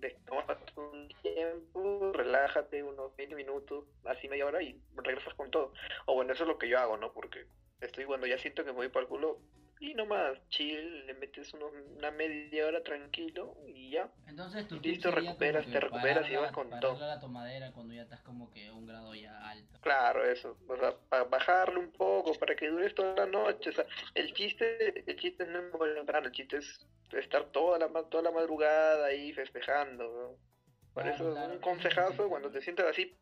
de- 0.00 0.16
tomas 0.26 0.58
un 0.76 1.08
tiempo 1.22 2.12
relájate 2.12 2.82
unos 2.82 3.14
20 3.16 3.34
minutos 3.34 3.84
así 4.04 4.28
media 4.28 4.46
hora 4.46 4.62
y 4.62 4.80
regresas 4.96 5.34
con 5.34 5.50
todo. 5.50 5.72
O 6.06 6.14
bueno 6.14 6.32
eso 6.32 6.44
es 6.44 6.48
lo 6.48 6.58
que 6.58 6.68
yo 6.68 6.78
hago 6.78 6.96
no 6.96 7.12
porque 7.12 7.46
estoy 7.80 8.04
cuando 8.04 8.26
ya 8.26 8.38
siento 8.38 8.64
que 8.64 8.70
me 8.70 8.76
voy 8.78 8.88
para 8.88 9.02
el 9.02 9.08
culo 9.08 9.38
y 9.78 9.94
nomás 9.94 10.38
chill 10.48 11.06
le 11.06 11.14
metes 11.14 11.52
unos, 11.54 11.70
una 11.96 12.10
media 12.10 12.66
hora 12.66 12.82
tranquilo 12.82 13.54
y 13.66 13.90
ya 13.90 14.10
Entonces 14.26 14.70
listo, 14.82 15.10
recuperas, 15.10 15.66
te 15.66 15.80
recuperas 15.80 16.30
y 16.30 16.36
vas 16.36 16.52
con 16.52 16.70
todo. 16.80 16.98
la 16.98 17.20
tomadera 17.20 17.72
cuando 17.72 17.94
ya 17.94 18.02
estás 18.02 18.20
como 18.20 18.50
que 18.50 18.70
un 18.70 18.86
grado 18.86 19.14
ya 19.14 19.48
alto. 19.48 19.78
Claro, 19.80 20.24
eso, 20.24 20.56
o 20.66 20.76
sea, 20.76 20.96
para 21.08 21.24
bajarle 21.24 21.78
un 21.78 21.92
poco, 21.92 22.32
para 22.34 22.56
que 22.56 22.68
dures 22.68 22.94
toda 22.94 23.14
la 23.14 23.26
noche, 23.26 23.70
o 23.70 23.72
sea, 23.72 23.86
el 24.14 24.32
chiste, 24.34 25.04
el 25.10 25.16
chiste 25.18 25.46
no 25.46 25.60
es 25.86 25.94
temprano, 25.94 26.26
el 26.26 26.32
chiste 26.32 26.56
es 26.58 26.86
estar 27.12 27.44
toda 27.52 27.78
la, 27.78 27.88
toda 28.08 28.22
la 28.24 28.30
madrugada 28.32 29.06
ahí 29.06 29.32
festejando, 29.32 30.04
¿no? 30.04 30.55
Por 30.96 31.06
eso, 31.08 31.30
claro, 31.34 31.52
un 31.52 31.60
consejazo, 31.60 32.26
cuando 32.30 32.50
te 32.50 32.62
sientas 32.62 32.86
así, 32.86 33.14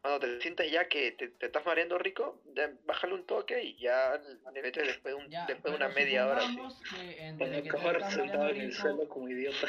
cuando 0.00 0.20
te 0.20 0.40
sientas 0.40 0.70
ya 0.70 0.88
que 0.88 1.12
te, 1.12 1.28
te 1.28 1.46
estás 1.46 1.62
mareando 1.66 1.98
rico, 1.98 2.40
ya 2.54 2.72
bájale 2.86 3.12
un 3.12 3.26
toque 3.26 3.62
y 3.62 3.76
ya 3.78 4.18
le 4.54 4.62
metes 4.62 4.86
después 4.86 5.14
de, 5.14 5.20
un, 5.22 5.28
Ya, 5.28 5.44
después 5.44 5.70
de 5.72 5.76
una 5.84 5.90
media 5.90 6.26
hora, 6.26 6.40
que 6.56 8.10
sentado 8.10 8.48
en 8.48 8.56
el 8.56 8.68
rico, 8.68 8.80
suelo 8.80 9.06
como 9.06 9.28
idiota. 9.28 9.66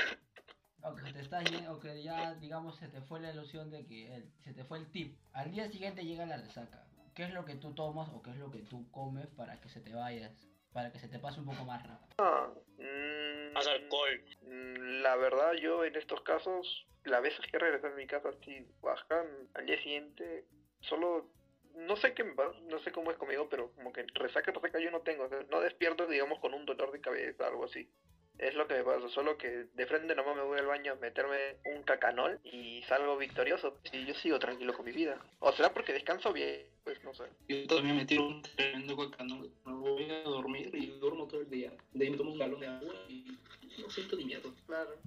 o 0.81 0.95
que 0.95 1.11
te 1.11 1.19
estás 1.19 1.43
o 1.67 1.79
que 1.81 2.01
ya 2.01 2.35
digamos 2.35 2.77
se 2.77 2.87
te 2.87 3.01
fue 3.01 3.19
la 3.19 3.33
ilusión 3.33 3.69
de 3.69 3.85
que 3.85 4.15
el- 4.15 4.31
se 4.45 4.53
te 4.53 4.63
fue 4.63 4.77
el 4.77 4.89
tip. 4.93 5.17
Al 5.33 5.51
día 5.51 5.67
siguiente 5.69 6.05
llega 6.05 6.25
la 6.25 6.37
resaca. 6.37 6.85
¿Qué 7.15 7.23
es 7.25 7.33
lo 7.33 7.43
que 7.43 7.55
tú 7.55 7.73
tomas 7.73 8.07
o 8.13 8.21
qué 8.21 8.29
es 8.29 8.37
lo 8.37 8.49
que 8.49 8.59
tú 8.59 8.89
comes 8.91 9.27
para 9.27 9.59
que 9.59 9.67
se 9.67 9.81
te 9.81 9.93
vayas? 9.93 10.31
Para 10.75 10.91
que 10.91 11.00
se 11.00 11.08
te 11.08 11.20
pase 11.20 11.39
un 11.39 11.46
poco 11.46 11.63
más 11.63 11.82
rápido. 11.88 12.15
Ah, 12.17 12.50
mm, 12.77 13.53
Más 13.53 13.65
alcohol. 13.65 14.22
Mm, 14.41 15.01
La 15.03 15.15
verdad, 15.15 15.53
yo 15.53 15.86
en 15.86 15.96
estos 15.96 16.22
casos, 16.24 16.86
las 17.05 17.22
veces 17.22 17.39
que 17.50 17.58
regresé 17.58 17.88
a 17.88 17.91
mi 17.91 18.05
casa 18.05 18.27
así 18.27 18.67
bajan, 18.82 19.25
al 19.53 19.65
día 19.65 19.82
siguiente, 19.82 20.44
solo, 20.82 21.32
no 21.75 21.96
sé 21.96 22.13
qué 22.13 22.25
me 22.25 22.34
pasa, 22.34 22.60
no 22.63 22.77
sé 22.79 22.91
cómo 22.91 23.10
es 23.10 23.17
conmigo, 23.17 23.48
pero 23.48 23.72
como 23.72 23.94
que 23.94 24.05
resaca, 24.15 24.51
resaca 24.51 24.79
yo 24.79 24.91
no 24.91 25.00
tengo, 25.00 25.24
o 25.24 25.29
sea, 25.29 25.39
no 25.50 25.62
despierto, 25.62 26.08
digamos, 26.08 26.39
con 26.39 26.53
un 26.53 26.65
dolor 26.65 26.91
de 26.91 27.00
cabeza, 27.00 27.48
algo 27.48 27.63
así. 27.63 27.89
Es 28.37 28.53
lo 28.55 28.67
que 28.67 28.75
me 28.75 28.83
pasa, 28.83 29.07
solo 29.09 29.37
que 29.37 29.47
de 29.73 29.85
frente 29.87 30.13
nomás 30.15 30.35
me 30.35 30.43
voy 30.43 30.59
al 30.59 30.65
baño 30.65 30.91
a 30.93 30.95
meterme 30.95 31.37
un 31.73 31.83
cacanol 31.83 32.39
y 32.43 32.83
salgo 32.83 33.17
victorioso. 33.17 33.79
Y 33.93 34.05
yo 34.05 34.13
sigo 34.15 34.39
tranquilo 34.39 34.73
con 34.73 34.85
mi 34.85 34.91
vida. 34.91 35.17
O 35.39 35.51
será 35.53 35.73
porque 35.73 35.93
descanso 35.93 36.33
bien, 36.33 36.65
pues 36.83 37.01
no 37.03 37.13
sé. 37.13 37.23
Yo 37.47 37.65
también 37.67 37.95
me 37.95 38.05
tiro 38.05 38.27
un 38.27 38.41
tremendo 38.41 38.97
cacano. 38.97 39.45
Me 39.65 39.73
voy 39.73 40.11
a 40.11 40.23
dormir 40.23 40.69
y 40.73 40.87
duermo 40.99 41.27
todo 41.27 41.41
el 41.41 41.49
día. 41.49 41.71
De 41.93 42.05
ahí 42.05 42.11
me 42.11 42.17
tomo 42.17 42.33
un 42.33 42.39
galón 42.39 42.59
de 42.59 42.67
agua 42.67 42.93
y 43.07 43.37
no 43.79 43.89
siento 43.89 44.17
ni 44.17 44.25
miedo. 44.25 44.53
Claro, 44.65 44.97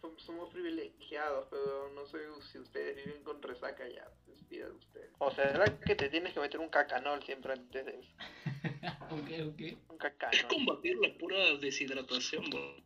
som- 0.00 0.18
somos 0.18 0.50
privilegiados, 0.52 1.48
pero 1.50 1.90
no 1.92 2.06
sé 2.06 2.18
si 2.52 2.58
ustedes 2.58 2.94
viven 2.96 3.24
con 3.24 3.42
resaca 3.42 3.86
ya, 3.88 4.08
pues 4.24 4.48
vida 4.48 4.66
de 4.66 4.72
ustedes. 4.74 5.10
O 5.18 5.30
será 5.32 5.76
que 5.80 5.96
te 5.96 6.08
tienes 6.08 6.32
que 6.34 6.40
meter 6.40 6.60
un 6.60 6.68
cacanol 6.68 7.20
siempre 7.24 7.52
antes 7.54 7.84
de 7.84 7.98
eso. 7.98 8.10
Es 10.32 10.44
combatir 10.44 10.96
la 10.98 11.16
pura 11.18 11.54
deshidratación, 11.56 12.48
bro. 12.50 12.76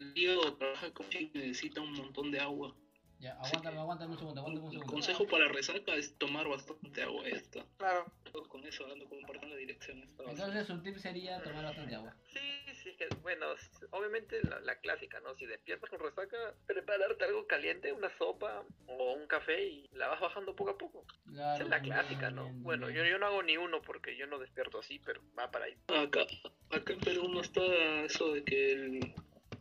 El 0.00 0.14
trabaja 0.58 0.92
como 0.92 1.10
si 1.10 1.30
necesita 1.34 1.80
un 1.80 1.92
montón 1.92 2.30
de 2.30 2.40
agua. 2.40 2.76
Ya, 3.18 3.32
aguántame, 3.32 3.78
aguántame 3.78 4.12
un 4.12 4.18
segundo, 4.18 4.40
aguántame 4.40 4.66
un 4.66 4.72
El 4.72 4.78
segundo. 4.78 4.92
consejo 4.92 5.26
para 5.26 5.48
resaca 5.48 5.94
es 5.96 6.16
tomar 6.18 6.46
bastante 6.46 7.02
agua 7.02 7.26
esta. 7.26 7.66
Claro. 7.76 8.12
Con 8.48 8.64
eso 8.64 8.86
parte 9.26 9.46
de 9.46 9.52
la 9.52 9.58
dirección. 9.58 9.98
esta. 10.04 10.22
Entonces 10.22 10.66
su 10.68 10.80
tip 10.82 10.96
sería 10.98 11.42
tomar 11.42 11.64
bastante 11.64 11.96
agua. 11.96 12.14
Sí, 12.32 12.38
que 12.98 13.08
bueno, 13.22 13.46
obviamente 13.90 14.42
la, 14.42 14.60
la 14.60 14.74
clásica, 14.80 15.20
¿no? 15.20 15.34
Si 15.36 15.46
despiertas 15.46 15.88
con 15.88 16.00
resaca, 16.00 16.36
prepararte 16.66 17.24
algo 17.24 17.46
caliente, 17.46 17.92
una 17.92 18.10
sopa 18.18 18.64
o 18.86 19.12
un 19.14 19.26
café 19.28 19.64
y 19.64 19.88
la 19.92 20.08
vas 20.08 20.20
bajando 20.20 20.54
poco 20.54 20.70
a 20.72 20.78
poco. 20.78 21.06
Claro, 21.32 21.54
Esa 21.54 21.64
es 21.64 21.70
la 21.70 21.80
clásica, 21.80 22.30
¿no? 22.30 22.50
Bueno, 22.54 22.90
yo, 22.90 23.04
yo 23.04 23.18
no 23.18 23.26
hago 23.26 23.42
ni 23.42 23.56
uno 23.56 23.80
porque 23.80 24.16
yo 24.16 24.26
no 24.26 24.38
despierto 24.38 24.80
así, 24.80 24.98
pero 24.98 25.22
va 25.38 25.50
para 25.50 25.66
ahí. 25.66 25.76
Acá, 25.88 26.26
acá 26.70 26.92
en 26.92 27.00
Perú 27.00 27.28
no 27.28 27.40
está 27.40 27.62
eso 28.04 28.34
de 28.34 28.44
que 28.44 28.72
el 28.72 29.14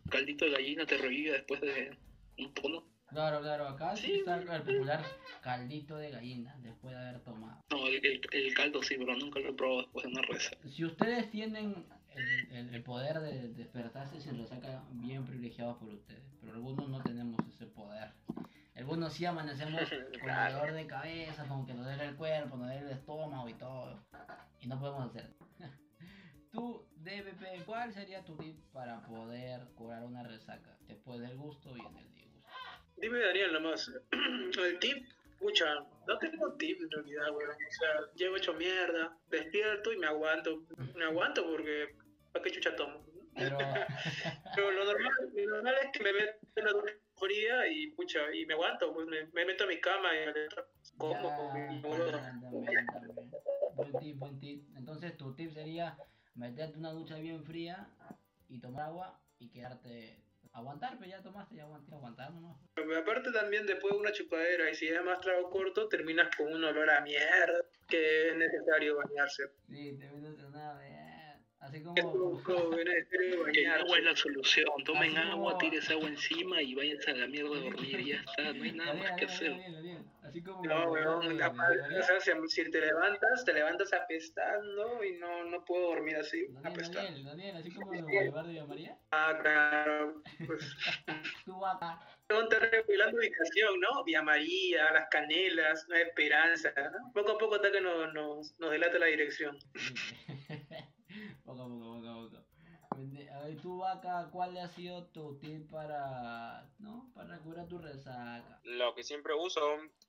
caldito 0.10 0.46
de 0.46 0.52
gallina 0.52 0.86
te 0.86 0.98
revive 0.98 1.32
después 1.34 1.62
de 1.62 1.96
un 2.40 2.54
tono. 2.56 2.84
Claro, 3.10 3.40
claro, 3.40 3.68
acá 3.70 3.96
sí, 3.96 4.16
está 4.20 4.36
el 4.36 4.64
popular 4.64 5.02
caldito 5.42 5.96
de 5.96 6.12
gallina 6.12 6.56
después 6.60 6.94
de 6.94 7.00
haber 7.00 7.24
tomado. 7.24 7.64
No, 7.70 7.88
el, 7.88 8.06
el, 8.06 8.22
el 8.32 8.54
caldo 8.54 8.84
sí, 8.84 8.96
pero 8.98 9.16
nunca 9.16 9.40
lo 9.40 9.50
he 9.50 9.54
probado 9.54 9.82
después 9.84 10.04
de 10.06 10.12
una 10.12 10.22
resaca. 10.24 10.58
Si 10.68 10.84
ustedes 10.84 11.32
tienen 11.32 11.88
el, 12.52 12.84
poder 12.84 13.20
de 13.20 13.50
despertarse 13.50 14.20
sin 14.20 14.38
resaca, 14.38 14.84
bien 14.92 15.26
privilegiados 15.26 15.78
por 15.78 15.90
ustedes, 15.90 16.24
pero 16.42 16.54
algunos 16.54 16.90
no 16.90 17.02
tenemos 17.02 17.40
ese 17.48 17.66
poder. 17.68 18.12
Algunos 18.76 19.14
sí 19.14 19.26
amanecemos 19.26 19.82
con 20.22 20.54
dolor 20.54 20.74
de 20.74 20.88
cabeza, 20.88 21.48
como 21.48 21.66
que 21.66 21.74
nos 21.74 21.86
duele 21.86 22.06
el 22.06 22.16
cuerpo, 22.16 22.58
nos 22.58 22.68
duele 22.68 22.86
el 22.86 22.92
estómago 22.92 23.50
y 23.50 23.54
todo, 23.56 24.04
y 24.60 24.68
no 24.68 24.80
podemos 24.80 25.10
hacer. 25.10 25.34
Tú, 26.52 26.88
DBP, 26.98 27.66
¿cuál 27.66 27.92
sería 27.94 28.24
tu 28.24 28.36
tip 28.38 28.58
para 28.72 29.02
poder 29.06 29.62
curar 29.76 30.04
una 30.04 30.24
resaca 30.24 30.78
después 30.88 31.20
del 31.20 31.36
gusto 31.38 31.76
y 31.76 31.80
en 31.80 31.98
el 31.98 32.14
disgusto? 32.14 32.50
Dime, 32.98 33.20
Daniel, 33.20 33.54
nomás. 33.54 33.92
El 34.58 34.80
tip, 34.80 35.08
pucha, 35.40 35.66
no 36.08 36.18
tengo 36.18 36.54
tip 36.54 36.82
en 36.82 36.90
realidad, 36.90 37.30
weón. 37.32 37.52
O 37.52 37.72
sea, 37.72 38.14
llego 38.16 38.38
hecho 38.38 38.54
mierda, 38.54 39.16
despierto 39.30 39.94
y 39.94 39.98
me 39.98 40.08
aguanto. 40.08 40.64
Me 40.96 41.06
aguanto 41.06 41.46
porque, 41.46 41.96
¿para 42.38 42.44
qué 42.44 42.52
chucha 42.52 42.76
tomo? 42.76 43.06
Pero, 43.36 43.58
Pero 44.56 44.72
lo 44.72 44.86
normal, 44.86 45.12
lo 45.34 45.56
normal 45.56 45.76
es 45.84 45.92
que 45.92 46.04
me 46.04 46.14
meto 46.14 46.40
en 46.56 46.66
la 46.66 46.72
ducha 46.72 46.94
fría 47.16 47.68
y, 47.68 47.92
pucha, 47.92 48.34
y 48.34 48.46
me 48.46 48.54
aguanto. 48.54 48.94
Pues 48.94 49.08
me, 49.08 49.26
me 49.28 49.46
meto 49.46 49.64
a 49.64 49.68
mi 49.68 49.80
cama 49.80 50.10
y 50.16 50.26
me 50.26 50.34
como. 50.98 51.54
Buen 53.76 53.94
tip, 54.00 54.18
buen 54.18 54.40
tip. 54.40 54.66
Entonces 54.76 55.16
tu 55.18 55.36
tip 55.36 55.52
sería 55.52 55.98
meterte 56.36 56.80
una 56.80 56.92
ducha 56.92 57.16
bien 57.18 57.44
fría 57.44 57.88
y 58.50 58.60
tomar 58.60 58.88
agua 58.88 59.20
y 59.40 59.50
quedarte 59.50 60.24
aguantar, 60.54 60.98
pero 60.98 61.12
ya 61.12 61.22
tomaste 61.22 61.56
y 61.56 61.60
aguanté, 61.60 61.94
aguantar 61.94 62.34
nomás. 62.34 62.58
Aparte 63.00 63.32
también 63.32 63.68
después 63.68 63.94
de 63.94 64.00
una 64.00 64.12
chupadera 64.12 64.72
y 64.72 64.76
si 64.76 64.88
es 64.88 65.04
más 65.04 65.20
trago 65.22 65.52
corto, 65.52 65.88
terminas 65.88 66.36
con 66.36 66.52
un 66.52 66.64
olor 66.64 66.90
a 66.90 67.02
mierda 67.02 67.60
que 67.88 68.30
es 68.30 68.36
necesario 68.36 68.98
bañarse. 68.98 69.44
Sí, 69.70 69.98
te 69.98 70.10
metes 70.10 70.40
en 70.40 70.52
nada 70.52 70.80
de... 70.80 71.08
Así 71.68 71.84
como... 71.84 71.96
el 73.54 73.68
agua 73.68 73.98
es 73.98 74.04
la 74.04 74.16
solución. 74.16 74.66
Tomen 74.86 75.18
Así 75.18 75.30
como- 75.32 75.50
agua, 75.50 75.58
tires 75.58 75.90
agua 75.90 76.08
encima 76.10 76.62
y 76.62 76.76
váyanse 76.76 77.12
a 77.12 77.16
la 77.16 77.28
mierda 77.28 77.58
a 77.58 77.60
dormir. 77.62 78.00
y 78.00 78.10
Ya 78.12 78.16
está, 78.22 78.54
no 78.54 78.64
hay 78.64 78.72
nada 78.74 78.94
más 78.94 79.12
que 79.14 79.26
hacer. 79.26 79.54
Así 80.24 80.44
como... 80.44 80.64
No, 80.64 80.92
weón, 80.92 81.38
capaz, 81.38 81.70
o 81.72 82.04
sea, 82.04 82.20
si, 82.20 82.32
si 82.64 82.70
te 82.72 82.82
levantas, 82.82 83.46
te 83.46 83.54
levantas 83.54 83.94
apestando 83.94 85.04
y 85.04 85.14
no, 85.14 85.46
no 85.46 85.64
puedo 85.64 85.90
dormir 85.90 86.18
así, 86.18 86.46
Daniel, 86.48 86.74
apestando. 86.74 87.04
Daniel, 87.10 87.26
Daniel, 87.26 87.56
así 87.58 87.72
como 87.72 87.94
el 87.94 88.02
Boulevard 88.04 88.46
de 88.46 88.52
Villa 88.52 88.66
María. 88.66 88.98
Ah, 89.12 89.38
claro, 89.42 90.22
pues, 90.46 90.76
Tú 91.46 91.66
acá. 91.66 92.00
te 92.28 92.60
revelando 92.60 93.18
ubicación, 93.18 93.80
¿no? 93.80 94.04
Vía 94.04 94.22
María, 94.22 94.92
Las 94.92 95.08
Canelas, 95.10 95.86
Nueva 95.88 96.08
Esperanza, 96.08 96.74
¿no? 96.76 97.12
Poco 97.14 97.32
a 97.34 97.38
poco 97.38 97.56
hasta 97.56 97.72
que 97.72 97.80
nos, 97.80 98.14
nos, 98.14 98.60
nos 98.60 98.72
delata 98.72 99.00
la 99.00 99.06
dirección. 99.06 99.58
poco 101.46 101.62
a 101.62 101.68
poco, 101.68 101.80
poco 101.80 102.10
a 102.10 102.14
poco. 102.30 102.46
Ver, 103.48 103.62
tú, 103.62 103.78
Vaca, 103.78 104.28
¿cuál 104.30 104.58
ha 104.58 104.68
sido 104.68 105.06
tu 105.08 105.38
tip 105.40 105.72
para, 105.72 106.70
no, 106.80 107.10
para 107.16 107.38
curar 107.40 107.66
tu 107.68 107.78
resaca? 107.78 108.60
Lo 108.66 108.94
que 108.94 109.04
siempre 109.04 109.34
uso, 109.34 109.62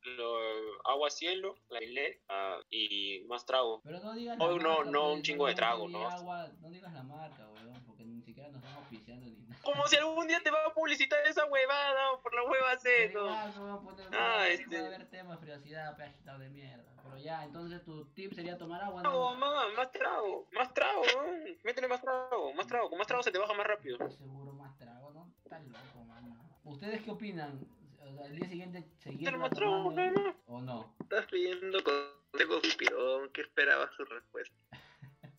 lo, 0.03 0.39
agua 0.85 1.09
cielo, 1.09 1.55
la 1.69 1.79
Gillette, 1.79 2.21
ah, 2.29 2.59
y 2.69 3.21
más 3.29 3.47
trago. 3.47 3.81
Pero 3.85 4.01
no 4.01 4.13
digas 4.15 4.37
la 4.39 4.45
no, 4.45 4.57
marca, 4.57 4.91
no, 4.91 5.13
un 5.13 5.23
chingo 5.23 5.47
de 5.47 5.55
trago, 5.55 5.89
¿no? 5.89 6.09
agua, 6.09 6.49
no 6.61 6.69
digas 6.69 6.93
la 6.93 7.05
marca, 7.05 7.49
weón, 7.49 7.81
porque 7.87 8.05
ni 8.05 8.21
siquiera 8.23 8.49
nos 8.49 8.57
estamos 8.61 8.83
auspiciando 8.83 9.27
ni 9.27 9.37
nada. 9.37 9.63
Como 9.63 9.87
si 9.87 9.97
algún 9.97 10.27
día 10.27 10.41
te 10.43 10.51
va 10.51 10.59
a 10.67 10.75
publicitar 10.75 11.25
esa 11.27 11.45
huevada 11.47 12.21
por 12.21 12.35
la 12.35 12.43
hueva 12.43 12.77
Pero 12.83 13.09
eso. 13.09 13.21
igual, 13.21 13.55
no 13.55 13.63
vamos 13.63 13.81
a 13.81 13.85
poner- 13.85 14.15
va 14.15 14.19
a 14.19 14.87
haber 14.87 15.11
temas, 15.11 15.39
privacidad, 15.39 15.97
pedacito 15.97 16.39
de 16.39 16.49
mierda. 16.51 16.98
Pero 17.09 17.19
ya, 17.23 17.45
entonces 17.45 17.83
tu 17.85 18.05
tip 18.15 18.33
sería 18.35 18.57
tomar 18.59 18.83
agua, 18.83 19.03
¿no? 19.03 19.35
más, 19.37 19.73
más 19.77 19.91
trago, 19.93 20.47
más 20.53 20.73
trago, 20.75 21.03
¿no? 21.17 21.23
métele 21.65 21.89
más 21.89 22.01
trago, 22.01 22.53
más 22.55 22.67
trago, 22.67 22.89
con 22.89 22.99
más 22.99 23.07
trago 23.07 23.23
se 23.23 23.31
te 23.33 23.39
baja 23.39 23.55
más 23.55 23.67
rápido. 23.67 23.99
Seguro 24.11 24.53
más 24.53 24.77
trago, 24.79 25.11
¿no? 25.13 25.33
Estás 25.45 25.65
loco, 25.67 26.05
mano. 26.05 26.37
¿Ustedes 26.65 27.03
qué 27.03 27.11
opinan? 27.11 27.61
O 28.01 28.15
sea, 28.15 28.25
al 28.27 28.37
día 28.37 28.49
siguiente 28.49 28.85
seguir 28.99 29.37
más 29.39 29.51
trago, 29.51 29.91
no, 29.91 30.11
no. 30.11 30.35
o 30.47 30.61
no? 30.61 30.95
Estás 31.01 31.27
pidiendo 31.27 31.79
consejo 31.83 32.61
stupidón, 32.65 33.31
¿qué 33.33 33.41
esperabas 33.43 33.91
su 33.97 34.05
respuesta? 34.05 34.57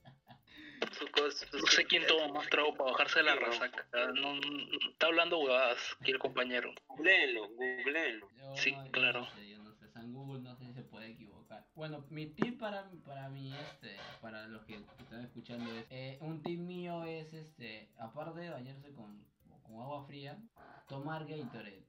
No 1.53 1.67
sé 1.67 1.85
quién 1.85 2.05
toma 2.07 2.27
más 2.33 2.49
trago 2.49 2.73
para 2.75 2.91
bajarse 2.91 3.23
la 3.23 3.35
resaca. 3.35 3.85
No, 4.15 4.33
no- 4.33 4.89
está 4.89 5.07
hablando 5.07 5.39
huevadas 5.39 5.77
aquí 6.01 6.11
el 6.11 6.19
compañero. 6.19 6.73
Googleenlo, 6.87 7.47
googleenlo. 7.49 8.27
Sí, 8.55 8.75
claro. 8.91 9.21
No 9.21 9.29
sé, 9.31 9.49
yo 9.49 9.59
no 9.59 9.73
sé, 9.75 9.87
San 9.91 10.11
Google 10.13 10.41
no 10.41 10.55
sé 10.57 10.65
si 10.65 10.73
se 10.73 10.81
puede 10.83 11.11
equivocar. 11.11 11.65
Bueno, 11.79 12.03
mi 12.09 12.25
tip 12.25 12.59
para, 12.59 12.91
para 13.05 13.29
mí, 13.29 13.55
este, 13.55 13.95
para 14.19 14.45
los 14.47 14.65
que 14.65 14.81
están 14.99 15.23
escuchando 15.23 15.71
es, 15.73 15.85
eh, 15.89 16.17
un 16.19 16.43
tip 16.43 16.59
mío 16.59 17.05
es, 17.05 17.31
este, 17.33 17.87
aparte 17.97 18.41
de 18.41 18.49
bañarse 18.49 18.91
con, 18.91 19.23
con 19.63 19.79
agua 19.79 20.03
fría, 20.05 20.37
tomar 20.89 21.25
Gatorade. 21.25 21.85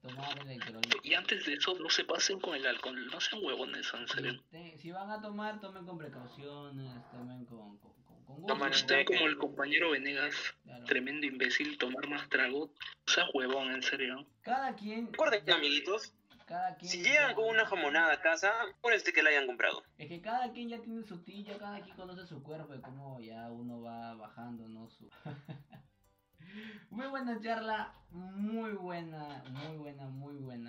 Tomar 0.00 0.38
electrolitos. 0.38 1.04
Y 1.04 1.12
antes 1.12 1.44
de 1.44 1.52
eso, 1.52 1.78
no 1.78 1.90
se 1.90 2.04
pasen 2.04 2.40
con 2.40 2.54
el 2.54 2.66
alcohol. 2.66 3.06
No 3.12 3.20
sean 3.20 3.44
huevones, 3.44 3.92
en 3.92 4.08
serio. 4.08 4.42
Si, 4.78 4.90
van 4.90 5.10
a 5.10 5.20
tomar, 5.20 5.60
tomen 5.60 5.84
con 5.84 5.98
precauciones, 5.98 6.94
tomen 7.10 7.44
con, 7.44 7.76
con, 7.76 7.92
con, 8.04 8.24
con 8.24 8.36
gusto. 8.40 8.86
Cheque. 8.86 9.04
como 9.04 9.26
el 9.26 9.36
compañero 9.36 9.90
Venegas, 9.90 10.34
Claro. 10.64 10.84
tremendo 10.86 11.26
imbécil, 11.26 11.76
tomar 11.76 12.08
más 12.08 12.26
trago. 12.30 12.72
No 13.06 13.12
seas 13.12 13.28
huevón, 13.34 13.70
en 13.70 13.82
serio. 13.82 14.26
Cada 14.40 14.74
quien, 14.74 15.08
Recuerden, 15.12 15.50
amiguitos, 15.50 16.14
cada 16.44 16.76
quien. 16.76 16.90
si 16.90 17.02
llegan 17.02 17.34
con 17.34 17.44
una 17.44 17.66
jamonada 17.66 18.12
a 18.12 18.20
casa, 18.20 18.52
acuérdense 18.78 19.12
que 19.12 19.22
la 19.22 19.30
hayan 19.30 19.46
comprado. 19.46 19.82
Es 19.98 20.08
que 20.08 20.20
cada 20.20 20.52
quien 20.52 20.68
ya 20.68 20.80
tiene 20.80 21.02
su 21.04 21.22
tilla, 21.22 21.58
cada 21.58 21.80
quien 21.80 21.96
conoce 21.96 22.26
su 22.26 22.42
cuerpo 22.42 22.74
y 22.74 22.80
cómo 22.80 23.20
ya 23.20 23.50
uno 23.50 23.82
va 23.82 24.14
bajando, 24.14 24.68
¿no? 24.68 24.88
Su... 24.88 25.08
muy 26.90 27.06
buena 27.06 27.40
charla, 27.40 27.94
muy 28.10 28.72
buena, 28.72 29.42
muy 29.50 29.76
buena, 29.76 30.06
muy 30.06 30.36
buena. 30.36 30.68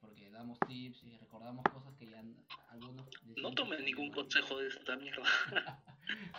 Porque 0.00 0.30
damos 0.30 0.58
tips 0.66 1.04
y 1.04 1.16
recordamos 1.18 1.64
cosas 1.72 1.94
que 1.98 2.06
ya 2.06 2.22
algunos... 2.70 3.06
No 3.36 3.52
tomen 3.52 3.84
ningún 3.84 4.10
consejo 4.10 4.58
de 4.58 4.68
esta 4.68 4.96
mierda. 4.96 5.22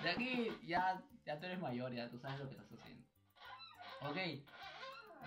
De 0.03 0.09
aquí 0.09 0.49
ya, 0.65 1.01
ya 1.25 1.39
tú 1.39 1.45
eres 1.45 1.59
mayor, 1.59 1.93
ya 1.93 2.09
tú 2.09 2.19
sabes 2.19 2.39
lo 2.39 2.49
que 2.49 2.55
estás 2.55 2.79
haciendo. 2.79 3.07
Ok. 4.01 4.17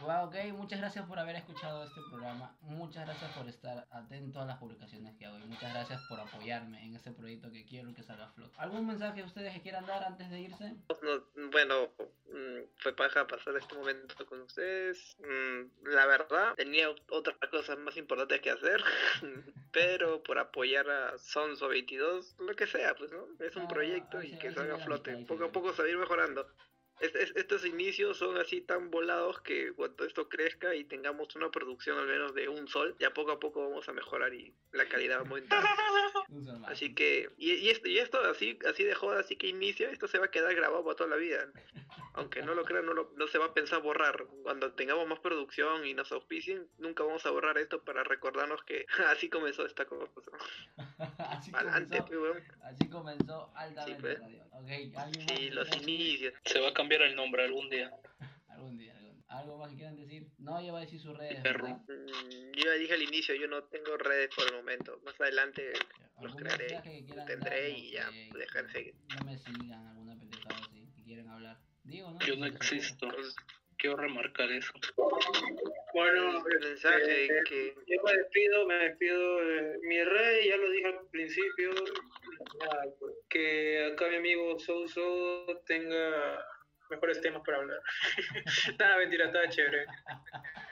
Wow, 0.03 0.27
ok, 0.29 0.35
muchas 0.53 0.79
gracias 0.79 1.05
por 1.07 1.19
haber 1.19 1.37
escuchado 1.37 1.83
este 1.85 2.01
programa. 2.11 2.55
Muchas 2.61 3.07
gracias 3.07 3.33
por 3.37 3.49
estar 3.49 3.87
atento 3.91 4.41
a 4.41 4.45
las 4.45 4.59
publicaciones 4.59 5.17
que 5.17 5.27
hago. 5.27 5.39
Y 5.39 5.45
muchas 5.45 5.73
gracias 5.73 6.01
por 6.09 6.21
apoyarme 6.21 6.85
en 6.85 6.95
este 6.95 7.11
proyecto 7.11 7.51
que 7.51 7.65
quiero 7.65 7.93
que 7.95 8.03
salga 8.03 8.27
a 8.27 8.31
flote. 8.33 8.55
¿Algún 8.59 8.87
mensaje 8.87 9.25
ustedes 9.25 9.53
que 9.55 9.63
quieran 9.63 9.87
dar 9.87 10.05
antes 10.05 10.31
de 10.31 10.41
irse? 10.41 10.75
No, 11.03 11.49
bueno, 11.51 11.89
mm, 12.29 12.69
fue 12.77 12.95
paja 12.95 13.27
pasar 13.27 13.57
este 13.57 13.75
momento 13.75 14.25
con 14.27 14.43
ustedes. 14.43 15.17
Mm, 15.19 15.89
La 15.89 16.07
verdad, 16.07 16.55
tenía 16.55 16.89
ot- 16.89 17.03
otras 17.11 17.37
cosas 17.51 17.77
más 17.79 17.97
importantes 17.97 18.41
que 18.41 18.51
hacer, 18.51 18.81
pero 19.73 20.23
por 20.23 20.39
apoyar 20.39 20.89
a 20.89 21.19
Sonso 21.19 21.69
22, 21.69 22.37
lo 22.39 22.55
que 22.55 22.67
sea, 22.67 22.95
pues, 22.95 23.11
¿no? 23.11 23.27
Es 23.45 23.57
un 23.57 23.65
Ah, 23.65 23.69
proyecto 23.69 24.23
y 24.23 24.39
que 24.39 24.53
salga 24.53 24.77
a 24.77 24.79
flote. 24.79 25.17
Poco 25.27 25.45
a 25.47 25.53
poco 25.53 25.73
seguir 25.75 25.97
mejorando. 25.97 26.47
Es- 27.01 27.15
es- 27.15 27.37
estos 27.37 27.65
inicios 27.67 28.17
son 28.17 28.39
así 28.39 28.63
tan 28.63 28.91
volados 28.91 29.41
que 29.43 29.73
cuando 29.75 30.05
esto 30.05 30.29
crezca 30.29 30.75
y 30.75 30.85
tengamos 30.85 31.35
una 31.37 31.51
producción 31.51 31.99
al 31.99 32.07
menos 32.07 32.35
de 32.35 32.49
un 32.49 32.69
sol, 32.69 32.95
ya 32.99 33.13
poco 33.13 33.33
a 33.33 33.39
poco 33.41 33.69
vamos 33.69 33.87
a 33.89 33.93
mejorar 33.93 34.33
y 34.33 34.53
la 34.73 34.87
calidad 34.89 35.17
va 35.17 35.21
a 35.21 35.25
aumentar. 35.25 35.63
Así 36.67 36.95
que, 36.95 37.31
y, 37.39 37.53
y 37.53 37.69
esto, 37.71 37.89
y 37.89 37.99
esto 37.99 38.19
así, 38.21 38.59
así 38.67 38.83
de 38.83 38.95
joda, 38.95 39.21
así 39.21 39.37
que 39.37 39.47
inicio, 39.47 39.89
esto 39.91 40.09
se 40.09 40.19
va 40.19 40.27
a 40.27 40.31
quedar 40.31 40.55
grabado 40.55 40.83
para 40.85 40.97
toda 40.97 41.11
la 41.11 41.17
vida. 41.17 41.51
Aunque 42.15 42.43
no 42.43 42.55
lo 42.55 42.65
crean, 42.65 42.87
no, 42.87 42.95
lo- 42.95 43.13
no 43.17 43.27
se 43.29 43.39
va 43.39 43.47
a 43.47 43.55
pensar 43.55 43.83
borrar. 43.83 44.27
Cuando 44.43 44.73
tengamos 44.73 45.07
más 45.07 45.19
producción 45.21 45.85
y 45.87 45.95
nos 45.95 46.11
auspicien, 46.13 46.67
nunca 46.79 47.03
vamos 47.05 47.25
a 47.27 47.31
borrar 47.31 47.59
esto 47.59 47.83
para 47.85 48.05
recordarnos 48.05 48.63
que 48.65 48.87
así 49.09 49.29
comenzó 49.29 49.67
esta 49.67 49.85
cosa. 49.85 50.11
así, 51.19 51.51
Adelante, 51.55 51.99
comenzó, 51.99 52.07
pues, 52.07 52.21
weón. 52.21 52.45
así 52.63 52.89
comenzó 52.89 53.53
altamente 53.55 53.95
Sí, 53.97 54.01
pues. 54.01 54.21
radio. 54.21 54.45
Ok, 54.53 54.69
¿alguien 54.97 55.27
más 55.27 55.39
Sí, 55.39 55.51
los 55.51 55.71
decir? 55.71 55.89
inicios. 55.89 56.35
Se 56.45 56.61
va 56.61 56.69
a 56.69 56.75
cambiar 56.75 57.03
el 57.03 57.15
nombre 57.17 57.45
algún 57.45 57.69
día. 57.71 57.91
Algún 58.49 58.79
día, 58.79 58.95
algún 58.97 59.13
día. 59.17 59.25
¿Algo 59.29 59.59
más 59.59 59.69
que 59.71 59.77
quieran 59.77 59.97
decir? 59.97 60.29
No, 60.39 60.59
ya 60.65 60.73
va 60.73 60.79
a 60.79 60.81
decir 60.81 60.99
sus 60.99 61.15
redes. 61.19 61.43
Perro. 61.43 61.69
Mm, 61.69 62.53
Yo 62.57 62.65
ya 62.65 62.73
dije 62.73 62.95
al 62.95 63.03
inicio, 63.03 63.35
yo 63.35 63.49
no 63.49 63.65
tengo 63.65 63.99
redes 63.99 64.31
por 64.35 64.47
el 64.47 64.55
momento. 64.55 64.99
Más 65.05 65.21
adelante 65.21 65.73
los 66.23 66.33
¿Algún 66.33 66.37
crearé, 66.39 66.81
que 66.83 67.03
tendré 67.27 67.61
dar? 67.69 67.79
y 67.79 67.91
ya 67.91 68.11
seguir. 68.73 68.95
No 69.19 69.25
me 69.27 69.37
sigan, 69.37 69.87
alguna 69.89 70.19
pendejada 70.19 70.57
así, 70.65 70.87
si 70.95 71.03
quieren 71.05 71.29
hablar. 71.29 71.59
Digo, 71.87 72.11
¿no? 72.11 72.19
Yo 72.21 72.37
no 72.37 72.47
les 72.47 72.57
existo. 72.57 73.09
Quiero 73.79 73.97
remarcar 73.97 74.51
eso. 74.51 74.73
Bueno, 75.93 76.45
el 76.47 76.61
mensaje 76.61 77.27
eh, 77.27 77.43
que 77.47 77.75
yo 77.87 78.03
me 78.05 78.13
despido, 78.17 78.67
me 78.67 78.75
despido. 78.75 79.43
eh, 79.43 79.79
mi 79.83 80.03
rey, 80.03 80.49
ya 80.49 80.57
lo 80.57 80.71
dije 80.71 80.87
al 80.87 81.07
principio, 81.11 81.71
pues, 82.99 83.15
que 83.29 83.93
acá 83.93 84.09
mi 84.09 84.17
amigo 84.17 84.59
Souso 84.59 85.63
tenga 85.67 86.45
mejores 86.91 87.21
temas 87.21 87.43
para 87.45 87.59
hablar. 87.59 87.81
Nada, 88.79 88.97
mentira, 88.99 89.27
está 89.27 89.49
chévere. 89.49 89.87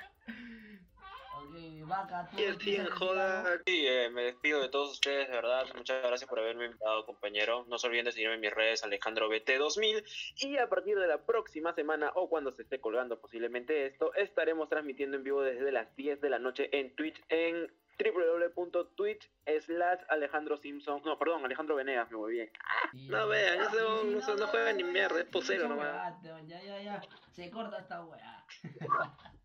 Vaca, 2.02 2.28
tú 2.30 2.38
en 2.42 2.58
decir 2.58 2.88
joda? 2.90 3.44
Sí, 3.66 3.86
eh, 3.86 4.10
me 4.10 4.22
despido 4.24 4.60
de 4.60 4.68
todos 4.68 4.92
ustedes, 4.92 5.28
de 5.28 5.34
verdad. 5.34 5.64
Muchas 5.76 6.02
gracias 6.02 6.28
por 6.28 6.38
haberme 6.40 6.66
invitado, 6.66 7.04
compañero. 7.06 7.64
No 7.68 7.78
se 7.78 7.86
olviden 7.86 8.06
de 8.06 8.12
seguirme 8.12 8.34
en 8.34 8.40
mis 8.40 8.52
redes, 8.52 8.82
Alejandro 8.84 9.28
BT2000. 9.28 10.04
Y 10.38 10.56
a 10.58 10.68
partir 10.68 10.98
de 10.98 11.06
la 11.06 11.18
próxima 11.24 11.72
semana, 11.74 12.10
o 12.14 12.28
cuando 12.28 12.52
se 12.52 12.62
esté 12.62 12.80
colgando 12.80 13.20
posiblemente 13.20 13.86
esto, 13.86 14.12
estaremos 14.14 14.68
transmitiendo 14.68 15.16
en 15.16 15.24
vivo 15.24 15.42
desde 15.42 15.70
las 15.72 15.94
10 15.96 16.20
de 16.20 16.30
la 16.30 16.38
noche 16.38 16.68
en 16.72 16.94
Twitch, 16.96 17.22
en 17.28 17.72
www.twitch 17.96 19.30
slash 19.60 20.00
Alejandro 20.08 20.56
Simpson. 20.56 21.00
No, 21.04 21.16
perdón, 21.16 21.44
Alejandro 21.44 21.76
Venegas, 21.76 22.10
me 22.10 22.16
voy 22.16 22.32
bien. 22.32 22.50
Sí, 22.90 23.06
No 23.08 23.28
vean, 23.28 23.60
Ah, 23.60 23.68
sí, 23.70 23.76
no- 23.78 24.02
no 24.04 24.20
se- 24.20 24.34
no 24.34 24.46
juega 24.48 24.72
ni 24.72 24.82
no, 24.82 24.88
mierda, 24.90 25.20
es 25.20 25.26
posero 25.26 25.68
nomás. 25.68 26.20
Ya, 26.22 26.60
ya, 26.60 26.82
ya. 26.82 27.02
Se 27.32 27.48
corta 27.50 27.78
esta 27.78 28.02
weá. 28.04 28.44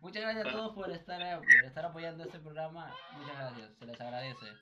Muchas 0.00 0.22
gracias 0.22 0.46
a 0.46 0.52
todos 0.52 0.74
por 0.74 0.90
estar, 0.90 1.40
por 1.40 1.64
estar 1.64 1.84
apoyando 1.84 2.24
este 2.24 2.38
programa. 2.38 2.94
Muchas 3.16 3.36
gracias, 3.36 3.70
se 3.78 3.86
les 3.86 4.00
agradece. 4.00 4.46